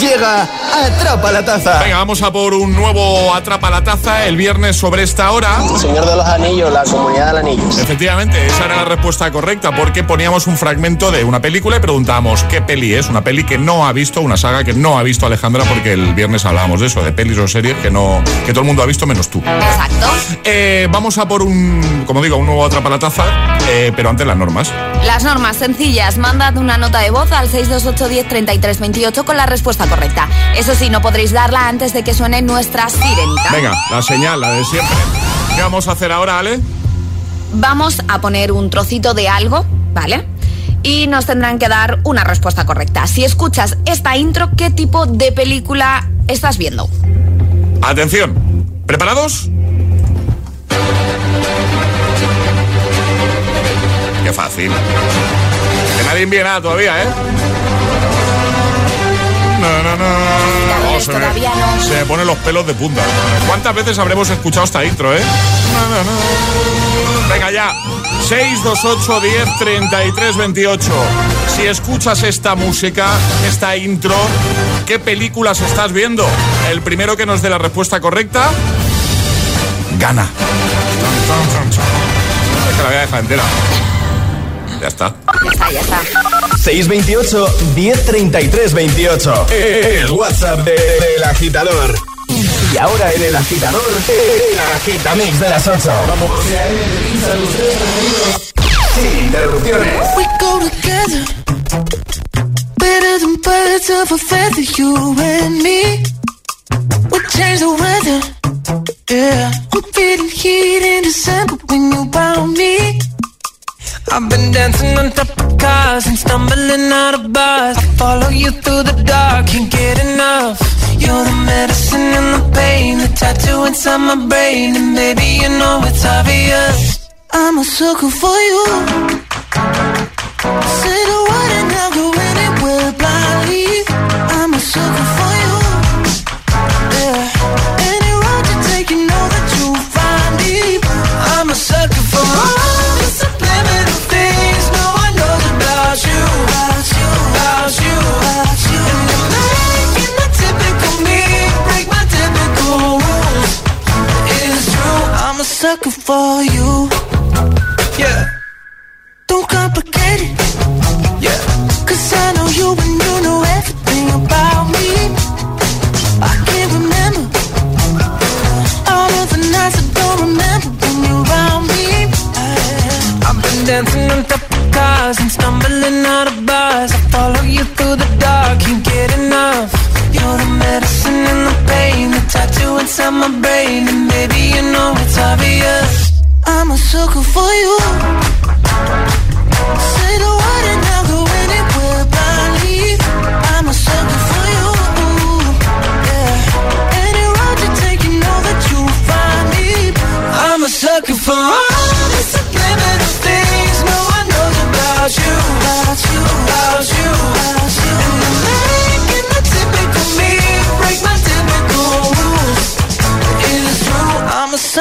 Llega 0.00 0.42
Atrapa 0.42 1.30
la 1.30 1.44
Taza. 1.44 1.78
Venga, 1.78 1.98
vamos 1.98 2.20
a 2.22 2.32
por 2.32 2.54
un 2.54 2.74
nuevo 2.74 3.32
Atrapa 3.32 3.70
la 3.70 3.84
Taza 3.84 4.26
el 4.26 4.36
viernes 4.36 4.76
sobre 4.76 5.02
esta 5.02 5.30
hora. 5.30 5.60
Señor 5.78 6.04
de 6.06 6.16
los 6.16 6.26
Anillos, 6.26 6.72
la 6.72 6.82
comunidad 6.84 7.28
del 7.28 7.36
anillo. 7.36 7.62
Efectivamente, 7.68 8.44
esa 8.44 8.64
era 8.64 8.76
la 8.76 8.84
respuesta 8.86 9.30
correcta 9.30 9.76
porque 9.76 10.02
poníamos 10.02 10.46
un 10.46 10.56
fragmento 10.56 11.12
de 11.12 11.22
una 11.22 11.40
película 11.40 11.76
y 11.76 11.80
preguntábamos 11.80 12.42
qué 12.44 12.60
peli 12.60 12.94
es. 12.94 13.08
Una 13.08 13.22
peli 13.22 13.44
que 13.44 13.58
no 13.58 13.86
ha 13.86 13.92
visto, 13.92 14.20
una 14.20 14.36
saga 14.36 14.64
que 14.64 14.72
no 14.72 14.98
ha 14.98 15.02
visto 15.02 15.26
Alejandra 15.26 15.64
porque 15.64 15.92
el 15.92 16.14
viernes 16.14 16.44
hablábamos 16.44 16.80
de 16.80 16.86
eso, 16.86 17.02
de 17.02 17.12
pelis 17.12 17.38
o 17.38 17.46
series 17.46 17.76
que 17.76 17.90
no 17.90 18.22
que 18.46 18.52
todo 18.52 18.62
el 18.62 18.66
mundo 18.66 18.82
ha 18.82 18.86
visto 18.86 19.06
menos 19.06 19.28
tú. 19.28 19.38
Exacto. 19.40 20.06
Eh, 20.44 20.88
vamos 20.90 21.18
a 21.18 21.28
por 21.28 21.42
un, 21.42 22.04
como 22.06 22.20
digo, 22.22 22.36
un 22.36 22.46
nuevo 22.46 22.64
Atrapa 22.64 22.88
la 22.88 22.98
Taza, 22.98 23.24
eh, 23.68 23.92
pero 23.94 24.08
antes 24.10 24.26
las 24.26 24.36
normas. 24.36 24.72
Las 25.04 25.22
normas 25.22 25.56
sencillas. 25.56 26.16
Mandad 26.18 26.56
una 26.56 26.78
nota 26.78 27.00
de 27.00 27.10
voz 27.10 27.30
al 27.32 27.48
628 27.48 28.08
10 28.08 28.28
33 28.28 28.80
28 28.80 29.24
con 29.24 29.36
la 29.36 29.46
respuesta 29.46 29.86
correcta. 29.86 30.28
Eso 30.56 30.74
sí, 30.74 30.88
no 30.88 31.02
podréis 31.02 31.32
darla 31.32 31.68
antes 31.68 31.92
de 31.92 32.02
que 32.02 32.14
suene 32.14 32.42
nuestra 32.42 32.88
sirenita. 32.88 33.50
Venga, 33.52 33.74
la 33.90 34.02
señal, 34.02 34.40
la 34.40 34.52
de 34.52 34.64
siempre. 34.64 34.96
¿Qué 35.54 35.62
vamos 35.62 35.88
a 35.88 35.92
hacer 35.92 36.10
ahora, 36.10 36.38
Ale? 36.38 36.58
Vamos 37.52 38.02
a 38.08 38.20
poner 38.20 38.50
un 38.50 38.70
trocito 38.70 39.14
de 39.14 39.28
algo, 39.28 39.64
¿vale? 39.92 40.26
Y 40.82 41.06
nos 41.06 41.26
tendrán 41.26 41.58
que 41.58 41.68
dar 41.68 42.00
una 42.04 42.24
respuesta 42.24 42.66
correcta. 42.66 43.06
Si 43.06 43.24
escuchas 43.24 43.76
esta 43.84 44.16
intro, 44.16 44.50
¿qué 44.56 44.70
tipo 44.70 45.06
de 45.06 45.32
película 45.32 46.08
estás 46.28 46.58
viendo? 46.58 46.88
Atención, 47.82 48.66
¿preparados? 48.86 49.50
Fácil. 54.34 54.70
Que 55.96 56.04
nadie 56.04 56.22
envíe 56.22 56.42
nada 56.42 56.60
todavía, 56.60 57.02
¿eh? 57.02 57.06
No, 59.60 59.82
no, 59.82 59.96
no. 59.96 60.04
Oh, 60.94 61.00
se, 61.00 61.12
me, 61.12 61.18
no. 61.20 61.82
se 61.82 61.94
me 61.94 62.04
ponen 62.04 62.26
los 62.26 62.36
pelos 62.38 62.66
de 62.66 62.74
punta. 62.74 63.02
¿Cuántas 63.46 63.74
veces 63.74 63.98
habremos 63.98 64.28
escuchado 64.28 64.64
esta 64.64 64.84
intro, 64.84 65.14
eh? 65.16 65.22
Venga 67.30 67.50
ya. 67.50 67.72
628 68.28 69.20
10 69.20 69.58
33 69.58 70.36
28. 70.36 70.92
Si 71.54 71.62
escuchas 71.62 72.22
esta 72.22 72.54
música, 72.54 73.06
esta 73.48 73.76
intro, 73.76 74.16
¿qué 74.86 74.98
películas 74.98 75.60
estás 75.60 75.92
viendo? 75.92 76.26
El 76.70 76.82
primero 76.82 77.16
que 77.16 77.26
nos 77.26 77.40
dé 77.42 77.50
la 77.50 77.58
respuesta 77.58 78.00
correcta, 78.00 78.50
gana. 79.98 80.28
Es 82.68 82.76
que 82.76 82.82
la 82.82 82.88
voy 82.88 82.96
a 82.96 83.00
dejar 83.00 83.20
entera. 83.20 83.42
Ya 84.84 84.88
está. 84.88 85.14
Ya 85.42 85.50
está, 85.50 85.70
ya 85.72 85.80
está. 85.80 86.00
628 86.62 87.48
1033 87.74 88.74
28. 88.74 89.46
El 89.50 90.10
WhatsApp 90.10 90.58
de- 90.58 90.72
del 90.72 91.24
agitador. 91.24 91.94
Y 92.28 92.76
ahora 92.76 93.10
en 93.14 93.22
el 93.22 93.34
agitador, 93.34 93.80
el 94.08 94.58
agitamix 94.76 95.40
de 95.40 95.48
las 95.48 95.66
8. 95.66 95.90
Vamos. 96.06 96.30
Sin 98.94 99.24
interrupciones. 99.24 99.94
We 100.18 100.24
go 100.38 100.58
together 100.58 101.24
better 102.76 103.18
than 103.20 103.36
birds 103.36 103.88
of 103.88 104.12
a 104.12 104.18
feather, 104.18 104.60
you 104.76 105.14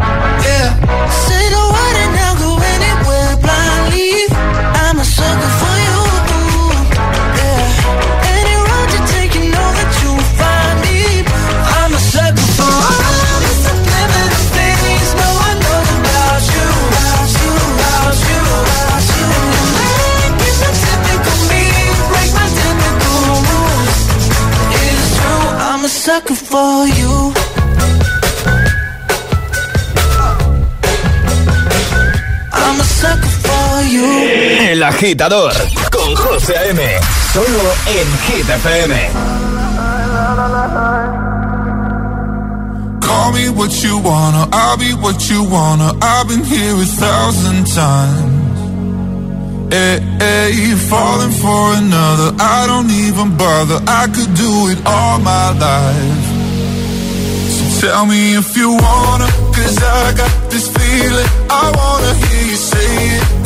Yeah. 0.00 0.68
Say 1.26 1.44
the 1.54 1.64
word 1.74 1.96
and 2.04 2.14
I'll 2.24 2.36
go 2.40 2.50
anywhere 2.74 3.32
blindly. 3.44 4.12
I'm 4.84 4.96
a 4.98 5.04
sucker 5.04 5.52
for 5.60 5.74
you. 5.86 6.00
Yeah. 7.38 7.64
You 8.92 9.00
take, 9.12 9.32
you 9.36 9.44
know 9.54 9.68
that 9.78 9.90
you'll 10.00 10.24
find 10.40 10.76
me. 10.84 10.98
I'm 11.76 11.92
a 11.92 12.00
sucker 12.12 12.48
for 12.56 12.64
all 12.64 13.40
the 13.44 14.42
things 14.56 15.08
no 15.20 15.30
one 15.46 15.58
knows 15.64 15.90
about 16.00 16.42
you. 16.54 16.68
About 16.90 17.30
you, 17.40 17.52
about 17.76 18.18
you, 18.30 18.40
about 18.64 19.04
you. 19.16 19.28
And 20.24 20.34
me 21.50 21.64
break 22.10 22.30
my. 22.38 22.46
It 24.80 24.92
is 24.96 25.08
true, 25.16 25.46
I'm 25.68 25.82
a 25.84 25.86
sucker 25.88 26.34
for 26.34 26.88
you. 26.88 26.99
El 33.92 34.82
agitador 34.84 35.52
con 35.90 36.14
José 36.14 36.56
A.M. 36.56 36.80
Solo 37.32 37.74
en 37.86 38.18
Hit 38.26 38.48
FM. 38.48 39.10
Call 43.00 43.32
me 43.32 43.48
what 43.48 43.72
you 43.82 43.98
wanna, 43.98 44.48
I'll 44.52 44.76
be 44.76 44.92
what 44.94 45.28
you 45.28 45.42
wanna. 45.42 45.92
I've 46.00 46.28
been 46.28 46.44
here 46.44 46.74
a 46.74 46.84
thousand 46.84 47.66
times. 47.66 48.40
Hey, 49.72 49.98
hey, 50.20 50.74
falling 50.88 51.32
for 51.32 51.74
another, 51.74 52.36
I 52.38 52.66
don't 52.68 52.90
even 52.90 53.36
bother. 53.36 53.80
I 53.88 54.06
could 54.06 54.32
do 54.34 54.68
it 54.68 54.78
all 54.86 55.18
my 55.18 55.50
life. 55.58 56.26
So 57.50 57.88
tell 57.88 58.06
me 58.06 58.36
if 58.36 58.56
you 58.56 58.70
wanna, 58.70 59.26
cause 59.52 59.78
I 59.82 60.14
got 60.16 60.50
this 60.50 60.68
feeling. 60.68 61.26
I 61.50 61.72
wanna 61.74 62.14
hear 62.14 62.46
you 62.46 62.56
say 62.56 63.16
it, 63.16 63.39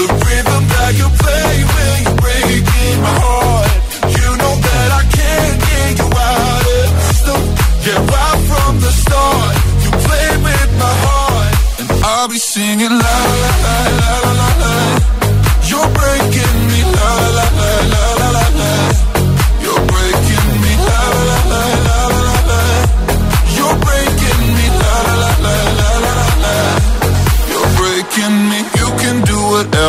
the 0.00 0.08
rhythm 0.24 0.62
that 0.74 0.92
you 0.96 1.08
play 1.22 1.52
when 1.72 1.96
you're 2.04 2.20
breaking 2.24 2.96
my 3.04 3.14
heart. 3.24 3.70
You 4.16 4.28
know 4.40 4.54
that 4.66 4.88
I 5.00 5.02
can't 5.18 5.56
get 5.68 5.90
you 6.00 6.08
out 6.08 6.64
of 6.76 6.86
the 6.88 7.02
system. 7.08 7.40
Yeah, 7.84 8.00
right 8.14 8.40
from 8.48 8.72
the 8.80 8.92
start, 9.02 9.54
you 9.84 9.90
play 10.06 10.28
with 10.46 10.70
my 10.84 10.94
heart, 11.04 11.52
and 11.80 11.88
I'll 12.12 12.28
be 12.28 12.38
singing 12.38 12.94
la 13.04 13.16
la 13.42 13.52
la 13.66 13.78
la 14.00 14.30
la 14.40 14.48
la. 14.62 14.74
You're 15.68 15.90
breaking 16.00 16.56
me 16.70 16.80
la 16.96 17.12
la 17.36 17.46
la 17.60 17.72
la. 17.92 18.19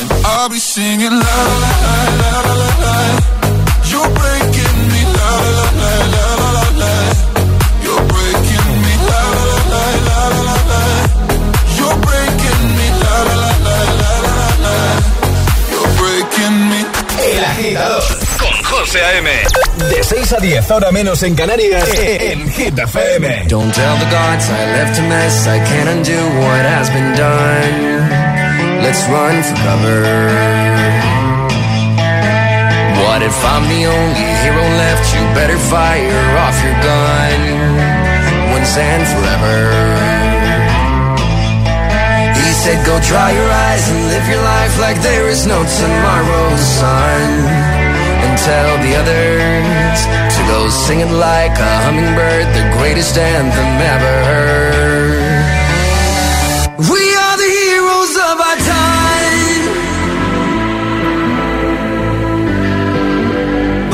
and 0.00 0.10
I'll 0.24 0.48
be 0.48 0.58
singing 0.58 1.10
la 1.10 1.36
la 1.62 1.70
la 1.84 1.96
la 2.20 2.32
la 2.40 2.54
la. 2.54 2.68
la. 2.82 3.32
Breaking 4.22 4.78
me 4.92 5.02
la 5.18 5.30
la 5.56 5.66
la 5.82 6.24
la 6.42 6.64
la. 6.80 6.94
You're 7.84 8.04
breaking 8.12 8.68
me 8.84 8.94
la 9.08 9.22
la 9.38 9.58
la 9.72 9.84
la 10.08 10.20
la 10.48 10.56
la. 10.70 10.82
Breaking 12.06 12.62
me 12.78 12.88
la 13.02 13.16
la 13.28 13.50
la 13.66 13.76
la 13.98 14.12
la 14.26 14.34
la 14.38 14.48
la. 14.64 14.76
You're 15.72 15.92
breaking 16.00 16.56
me. 16.70 16.80
El 17.22 17.44
agitador 17.44 18.02
con 18.38 18.54
José 18.64 19.00
De 19.90 20.02
6 20.02 20.32
a 20.32 20.38
10, 20.38 20.70
ahora 20.70 20.90
menos 20.90 21.22
en 21.22 21.34
Canarias, 21.34 21.88
en 21.96 22.50
Hit 22.50 22.78
FM. 22.78 23.44
Don't 23.48 23.72
tell 23.72 23.96
the 23.98 24.06
gods 24.06 24.48
I 24.50 24.66
left 24.76 24.98
a 24.98 25.02
mess, 25.02 25.46
I 25.46 25.58
can't 25.60 25.88
undo 25.88 26.18
what 26.40 26.64
has 26.66 26.90
been 26.90 27.14
done. 27.14 28.41
Let's 28.82 29.06
run 29.06 29.42
for 29.46 29.56
cover. 29.62 30.02
What 33.02 33.22
if 33.22 33.38
I'm 33.46 33.64
the 33.70 33.86
only 33.86 34.26
hero 34.42 34.66
left, 34.82 35.06
you 35.14 35.22
better 35.38 35.58
fire 35.70 36.26
off 36.42 36.58
your 36.66 36.74
gun 36.82 37.40
once 38.50 38.74
and 38.76 39.02
forever. 39.06 39.58
He 42.34 42.50
said, 42.62 42.84
Go 42.84 42.98
dry 43.06 43.30
your 43.30 43.50
eyes 43.68 43.84
and 43.88 44.00
live 44.10 44.26
your 44.28 44.42
life 44.42 44.74
like 44.80 44.98
there 45.00 45.28
is 45.28 45.46
no 45.46 45.62
tomorrow, 45.62 46.56
son. 46.56 47.28
And 48.26 48.34
tell 48.38 48.72
the 48.82 48.92
others 48.98 49.98
to 50.34 50.40
go 50.50 50.68
sing 50.68 51.00
it 51.00 51.12
like 51.30 51.54
a 51.54 51.72
hummingbird, 51.86 52.46
the 52.58 52.66
greatest 52.78 53.16
anthem 53.16 53.72
ever 53.94 54.14
heard. 54.26 55.52
We 56.90 57.11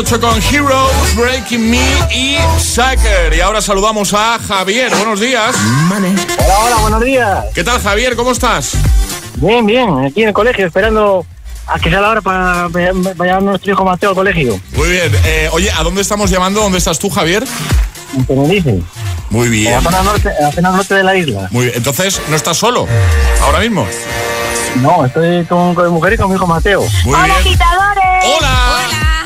8 0.00 0.18
con 0.18 0.40
Heroes, 0.42 1.14
Breaking 1.14 1.70
Me 1.70 1.78
y 2.10 2.38
Sucker. 2.58 3.34
Y 3.36 3.40
ahora 3.42 3.60
saludamos 3.60 4.14
a 4.14 4.38
Javier. 4.38 4.90
Buenos 4.96 5.20
días. 5.20 5.54
Hola, 6.38 6.58
hola, 6.64 6.76
buenos 6.76 7.00
días. 7.04 7.44
¿Qué 7.54 7.62
tal, 7.62 7.78
Javier? 7.82 8.16
¿Cómo 8.16 8.30
estás? 8.32 8.72
Bien, 9.36 9.66
bien, 9.66 10.06
aquí 10.06 10.22
en 10.22 10.28
el 10.28 10.34
colegio, 10.34 10.66
esperando 10.66 11.26
a 11.66 11.78
que 11.78 11.90
sea 11.90 12.00
la 12.00 12.08
hora 12.12 12.22
para 12.22 12.68
vaya 13.14 13.36
a 13.36 13.40
nuestro 13.40 13.72
hijo 13.72 13.84
Mateo 13.84 14.08
al 14.10 14.14
colegio. 14.14 14.58
Muy 14.72 14.88
bien. 14.88 15.12
Eh, 15.26 15.50
oye, 15.52 15.70
¿a 15.70 15.82
dónde 15.82 16.00
estamos 16.00 16.30
llamando? 16.30 16.62
¿Dónde 16.62 16.78
estás 16.78 16.98
tú, 16.98 17.10
Javier? 17.10 17.44
En 18.16 18.24
Tenerife, 18.24 18.80
Muy 19.28 19.46
en 19.48 19.52
bien. 19.52 19.72
la 19.74 19.82
zona 19.82 20.02
norte, 20.02 20.30
en 20.38 20.44
la 20.46 20.52
zona 20.52 20.70
norte 20.70 20.94
de 20.94 21.02
la 21.04 21.14
isla. 21.14 21.48
Muy 21.50 21.64
bien. 21.66 21.76
Entonces, 21.76 22.22
¿no 22.30 22.36
estás 22.36 22.56
solo? 22.56 22.88
¿Ahora 23.42 23.58
mismo? 23.58 23.86
No, 24.76 25.04
estoy 25.04 25.44
con, 25.44 25.74
con 25.74 25.84
mi 25.84 25.90
mujer 25.90 26.14
y 26.14 26.16
con 26.16 26.30
mi 26.30 26.36
hijo 26.36 26.46
Mateo. 26.46 26.80
Muy 27.04 27.20
bien. 27.20 27.30
agitadores! 27.32 28.24
¡Hola! 28.38 28.59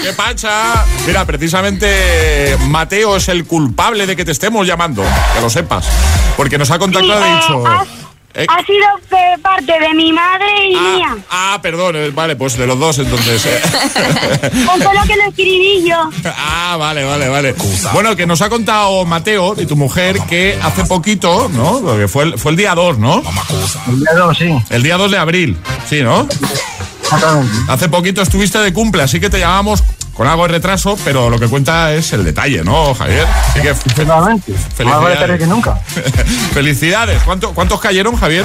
¿Qué 0.05 0.13
pacha? 0.13 0.85
Mira, 1.07 1.25
precisamente 1.25 2.57
Mateo 2.69 3.17
es 3.17 3.29
el 3.29 3.47
culpable 3.47 4.07
de 4.07 4.15
que 4.15 4.23
te 4.27 4.33
estemos 4.33 4.67
llamando, 4.67 5.03
que 5.35 5.41
lo 5.41 5.49
sepas. 5.49 5.87
Porque 6.37 6.59
nos 6.59 6.71
ha 6.71 6.79
contactado 6.79 7.21
y 7.21 7.23
ha 7.31 7.37
dicho... 7.37 7.65
Eh, 8.37 8.45
Ha 8.49 8.63
sido 8.67 8.85
de 9.11 9.39
parte 9.41 9.73
de 9.81 9.95
mi 9.95 10.13
madre 10.13 10.69
y 10.69 10.77
mía. 10.77 11.17
Ah, 11.31 11.59
perdón, 11.63 11.95
eh, 11.97 12.11
vale, 12.11 12.35
pues 12.37 12.59
de 12.59 12.67
los 12.67 12.79
dos 12.79 12.99
entonces. 12.99 13.47
eh. 13.47 13.61
Con 14.67 14.79
todo 14.81 14.93
lo 14.93 15.03
que 15.07 15.17
lo 15.17 15.23
escribí 15.29 15.89
yo. 15.89 16.11
Ah, 16.37 16.77
vale, 16.77 17.05
vale, 17.05 17.29
vale. 17.29 17.55
Bueno, 17.95 18.15
que 18.17 18.27
nos 18.27 18.43
ha 18.43 18.51
contado 18.51 19.05
Mateo 19.07 19.55
y 19.59 19.65
tu 19.67 19.77
mujer 19.77 20.19
que 20.29 20.59
hace 20.63 20.85
poquito, 20.85 21.49
¿no? 21.55 21.81
Porque 21.81 22.09
fue 22.09 22.25
el, 22.25 22.39
fue 22.39 22.51
el 22.51 22.57
día 22.59 22.75
2, 22.75 22.99
¿no? 22.99 23.23
El 23.89 24.01
día 24.01 24.13
2, 24.17 24.37
sí. 24.39 24.59
El 24.71 24.83
día 24.83 24.97
2 24.99 25.11
de 25.13 25.19
abril, 25.19 25.57
sí, 25.89 26.03
¿no? 26.03 26.29
Hace 27.69 27.89
poquito 27.89 28.23
estuviste 28.23 28.59
de 28.59 28.73
cumple, 28.73 29.03
así 29.03 29.21
que 29.21 29.31
te 29.31 29.39
llamamos 29.39 29.85
con 30.15 30.27
algo 30.29 30.43
de 30.47 30.53
retraso, 30.55 30.97
pero 31.05 31.29
lo 31.29 31.39
que 31.39 31.49
cuenta 31.49 31.93
es 31.93 32.13
el 32.13 32.25
detalle, 32.25 32.63
¿no, 32.65 32.95
Javier? 32.95 33.27
Así 33.51 33.61
que 33.61 33.71
Efectivamente. 33.71 34.53
Más 34.85 35.39
que 35.39 35.47
nunca. 35.47 35.75
Felicidades. 36.55 37.23
¿Cuánto- 37.25 37.53
¿Cuántos 37.53 37.81
cayeron, 37.81 38.17
Javier? 38.17 38.45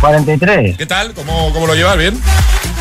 43. 0.00 0.76
¿Qué 0.76 0.86
tal? 0.86 1.12
¿Cómo, 1.14 1.52
cómo 1.52 1.66
lo 1.66 1.74
llevas? 1.74 1.96
¿Bien? 1.96 2.20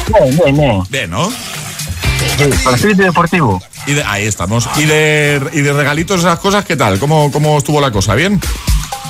Bien, 0.07 0.37
bien, 0.37 0.57
bien. 0.57 0.83
Bien, 0.89 1.09
¿no? 1.09 1.29
Sí, 1.29 2.49
para 2.63 2.77
el 2.77 2.97
deportivo. 2.97 3.61
Y 3.85 3.93
de- 3.93 4.03
ahí 4.03 4.25
estamos. 4.25 4.67
¿Y 4.77 4.83
de, 4.85 5.41
y 5.53 5.61
de 5.61 5.73
regalitos 5.73 6.19
esas 6.19 6.39
cosas 6.39 6.65
qué 6.65 6.75
tal? 6.75 6.99
¿Cómo, 6.99 7.31
¿Cómo 7.31 7.57
estuvo 7.57 7.79
la 7.81 7.91
cosa? 7.91 8.15
¿Bien? 8.15 8.39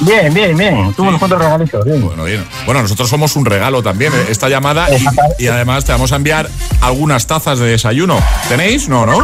Bien, 0.02 0.32
bien, 0.34 0.56
bien. 0.56 0.94
Tuvo 0.94 1.08
unos 1.08 1.20
cuantos 1.20 1.40
regalitos, 1.40 1.84
bien. 1.86 2.02
Bueno, 2.06 2.24
bien. 2.24 2.46
Bueno, 2.66 2.82
nosotros 2.84 3.10
somos 3.10 3.36
un 3.36 3.46
regalo 3.46 3.82
también, 3.82 4.14
eh, 4.14 4.26
esta 4.30 4.48
llamada, 4.48 4.88
y, 4.96 5.44
y 5.44 5.48
además 5.48 5.86
te 5.86 5.92
vamos 5.92 6.12
a 6.12 6.18
enviar 6.18 6.50
algunas 6.82 7.26
tazas 7.26 7.58
de 7.60 7.66
desayuno. 7.68 8.20
¿Tenéis? 8.48 8.88
No, 8.90 9.06
¿no? 9.06 9.20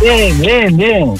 Bien, 0.00 0.40
bien, 0.40 0.76
bien. 0.76 1.14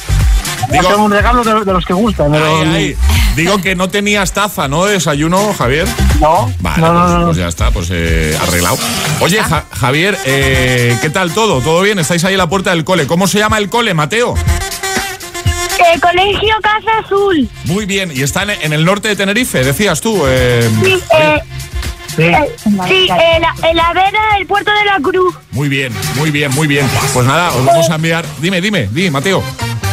Digo- 0.71 0.97
un 0.97 1.11
regalo 1.13 1.45
de, 1.45 1.65
de 1.65 1.73
los 1.73 1.85
que 1.85 1.93
gustan. 1.93 2.33
de 2.33 2.41
los- 2.41 2.49
Ahí, 2.49 2.69
ahí. 2.75 2.97
Digo 3.37 3.61
que 3.61 3.75
no 3.75 3.89
tenías 3.91 4.33
taza, 4.33 4.69
¿no? 4.69 4.85
De 4.87 4.93
desayuno, 4.95 5.53
Javier. 5.53 5.87
No. 6.21 6.51
Vale, 6.61 6.81
no, 6.81 6.87
pues, 6.93 7.11
no, 7.11 7.19
no. 7.19 7.25
pues 7.27 7.37
ya 7.37 7.49
está, 7.49 7.71
pues 7.73 7.89
eh, 7.91 8.39
arreglado. 8.41 8.79
Oye, 9.21 9.43
Ja- 9.43 9.65
Javier, 9.71 10.17
eh, 10.25 10.97
¿qué 11.03 11.11
tal 11.11 11.33
todo? 11.35 11.61
¿Todo 11.61 11.83
bien? 11.83 11.99
Estáis 11.99 12.25
ahí 12.25 12.35
a 12.35 12.39
la 12.39 12.49
puerta 12.49 12.71
del 12.71 12.85
cole. 12.85 13.07
¿Cómo 13.07 13.27
se 13.27 13.39
llama 13.41 13.59
el 13.59 13.69
cole, 13.69 13.93
Mateo? 13.93 14.35
Eh, 15.93 16.01
colegio 16.01 16.55
Casa 16.63 16.91
Azul. 17.05 17.49
Muy 17.65 17.85
bien. 17.87 18.11
¿Y 18.15 18.23
está 18.23 18.43
en, 18.45 18.51
en 18.51 18.73
el 18.73 18.85
norte 18.85 19.09
de 19.09 19.17
Tenerife, 19.17 19.63
decías 19.65 20.01
tú? 20.01 20.23
eh, 20.27 20.69
Sí, 20.83 20.95
eh, 21.19 21.41
eh, 22.19 22.55
sí 22.89 23.07
eh, 23.11 23.39
la- 23.41 23.69
en 23.69 23.77
la 23.77 23.93
vera 23.93 24.21
del 24.37 24.47
puerto 24.47 24.71
de 24.71 24.85
la 24.87 24.99
Cruz. 25.03 25.35
Muy 25.53 25.69
bien, 25.69 25.93
muy 26.17 26.31
bien, 26.31 26.53
muy 26.55 26.67
bien. 26.67 26.89
Pues 27.13 27.27
nada, 27.27 27.51
os 27.53 27.65
vamos 27.65 27.91
a 27.91 27.95
enviar... 27.97 28.25
Dime, 28.41 28.61
dime, 28.61 28.89
dime, 28.93 29.11
Mateo. 29.11 29.43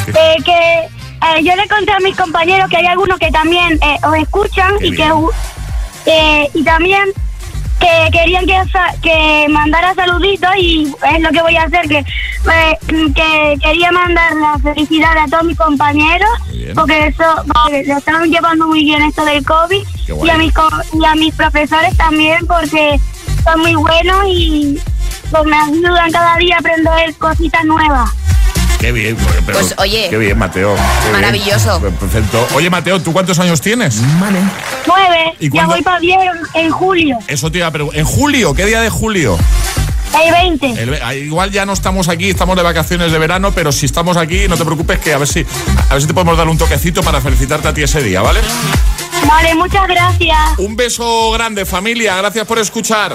Eh, 0.08 0.36
que 0.46 0.52
eh, 0.52 1.44
yo 1.44 1.56
le 1.56 1.68
conté 1.68 1.92
a 1.92 2.00
mis 2.00 2.16
compañeros 2.16 2.70
que 2.70 2.78
hay 2.78 2.86
algunos 2.86 3.20
que 3.20 3.32
también 3.32 3.74
eh, 3.84 3.98
os 4.04 4.16
escuchan 4.16 4.72
Qué 4.80 4.88
y 4.88 4.92
que 4.92 5.04
bien. 6.06 6.50
y 6.54 6.64
también 6.64 7.04
que 7.82 8.12
querían 8.12 8.46
que, 8.46 8.62
que 9.02 9.48
mandara 9.50 9.94
saluditos 9.96 10.52
y 10.58 10.94
es 11.14 11.22
lo 11.22 11.30
que 11.32 11.42
voy 11.42 11.56
a 11.58 11.64
hacer, 11.64 11.88
que, 11.88 11.98
eh, 11.98 12.78
que 12.88 13.58
quería 13.62 13.92
mandar 13.92 14.36
la 14.36 14.58
felicidad 14.60 15.18
a 15.18 15.28
todos 15.28 15.44
mis 15.44 15.58
compañeros, 15.58 16.30
porque 16.76 17.08
eso 17.08 17.24
porque 17.48 17.84
lo 17.86 17.98
están 17.98 18.30
llevando 18.30 18.68
muy 18.68 18.84
bien 18.84 19.02
esto 19.02 19.26
del 19.26 19.44
COVID, 19.44 19.84
y 20.24 20.30
a, 20.30 20.38
mis, 20.38 20.54
y 20.94 21.06
a 21.06 21.16
mis 21.16 21.34
profesores 21.36 21.98
también, 21.98 22.46
porque 22.48 23.00
son 23.44 23.62
muy 23.62 23.76
buenos 23.76 24.24
y 24.28 24.80
pues, 25.32 25.44
me 25.46 25.58
ayudan 25.58 26.12
cada 26.12 26.38
día 26.38 26.56
a 26.56 26.60
aprender 26.60 27.16
cositas 27.16 27.66
nuevas. 27.66 28.12
Qué 28.82 28.92
bien. 28.92 29.16
pero- 29.46 29.60
Pues, 29.60 29.76
oye, 29.78 30.08
Qué 30.10 30.18
bien, 30.18 30.38
Mateo. 30.38 30.76
qué 30.76 30.82
bien. 31.02 31.12
maravilloso. 31.14 31.80
Perfecto. 31.80 32.48
Oye, 32.56 32.70
Mateo, 32.70 33.00
¿tú 33.00 33.14
cuántos 33.14 33.38
años 33.40 33.62
tienes? 33.62 34.02
Nueve, 34.88 35.34
¿Y 35.40 35.50
ya 35.52 35.66
voy 35.68 35.82
para 35.82 36.00
diez 36.00 36.18
en, 36.56 36.66
en 36.66 36.72
julio, 36.72 37.18
Eso 37.28 37.52
te 37.52 37.60
iba 37.60 37.68
a 37.68 37.72
preguntar. 37.72 38.00
¿En 38.00 38.06
julio? 38.06 38.54
¿Qué 38.54 38.66
día 38.66 38.82
de 38.82 38.90
julio? 38.90 39.38
el 40.26 40.32
20. 40.32 40.82
El 40.84 40.90
ve- 40.90 41.00
ah, 41.02 41.16
igual 41.16 41.52
ya 41.52 41.66
no 41.66 41.72
estamos 41.74 42.10
aquí, 42.10 42.30
estamos 42.30 42.56
de 42.58 42.62
vacaciones 42.64 43.12
de 43.12 43.18
verano, 43.18 43.52
pero 43.56 43.72
si 43.72 43.86
estamos 43.86 44.18
aquí, 44.18 44.48
no 44.50 44.58
te 44.58 44.66
preocupes 44.66 45.00
que 45.00 45.14
a 45.14 45.18
ver 45.18 45.28
si 45.28 45.46
a 45.90 45.94
ver 45.94 46.02
si 46.02 46.08
te 46.08 46.14
podemos 46.14 46.38
dar 46.38 46.48
un 46.50 46.58
toquecito 46.58 47.02
para 47.02 47.22
felicitarte 47.22 47.68
a 47.70 47.74
ti 47.74 47.82
ese 47.84 48.04
día, 48.04 48.22
¿vale? 48.22 48.40
Vale, 49.28 49.56
muchas 49.56 49.88
gracias. 49.88 50.38
Un 50.58 50.76
beso 50.76 51.32
grande, 51.32 51.66
familia. 51.66 52.18
Gracias 52.18 52.46
por 52.46 52.60
escuchar. 52.60 53.14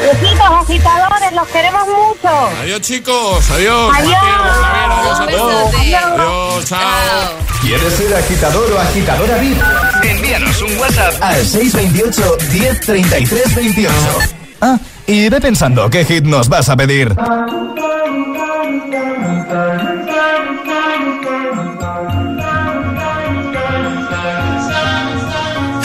Besitos, 0.00 0.40
agitadores, 0.40 1.32
los 1.32 1.48
queremos 1.48 1.82
mucho. 1.86 2.50
Adiós, 2.60 2.80
chicos. 2.80 3.50
Adiós. 3.50 3.94
Adiós. 3.96 4.16
Adiós 4.20 5.20
a 5.20 5.26
todos. 5.26 5.74
Adiós, 5.74 6.64
chao. 6.64 6.80
¿Quieres 7.60 7.92
ser 7.94 8.14
agitador 8.14 8.72
o 8.72 8.78
agitadora 8.78 9.38
VIP? 9.38 9.58
Envíanos 10.02 10.62
un 10.62 10.78
WhatsApp 10.78 11.14
al 11.20 11.46
628 11.46 12.36
1033 12.52 13.54
28. 13.54 13.94
Ah, 14.60 14.78
y 15.06 15.28
ve 15.28 15.40
pensando 15.40 15.88
qué 15.88 16.04
hit 16.04 16.24
nos 16.24 16.48
vas 16.48 16.68
a 16.68 16.76
pedir. 16.76 17.14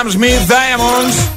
Sam 0.00 0.10
Smith, 0.10 0.48
Diamonds. 0.48 1.29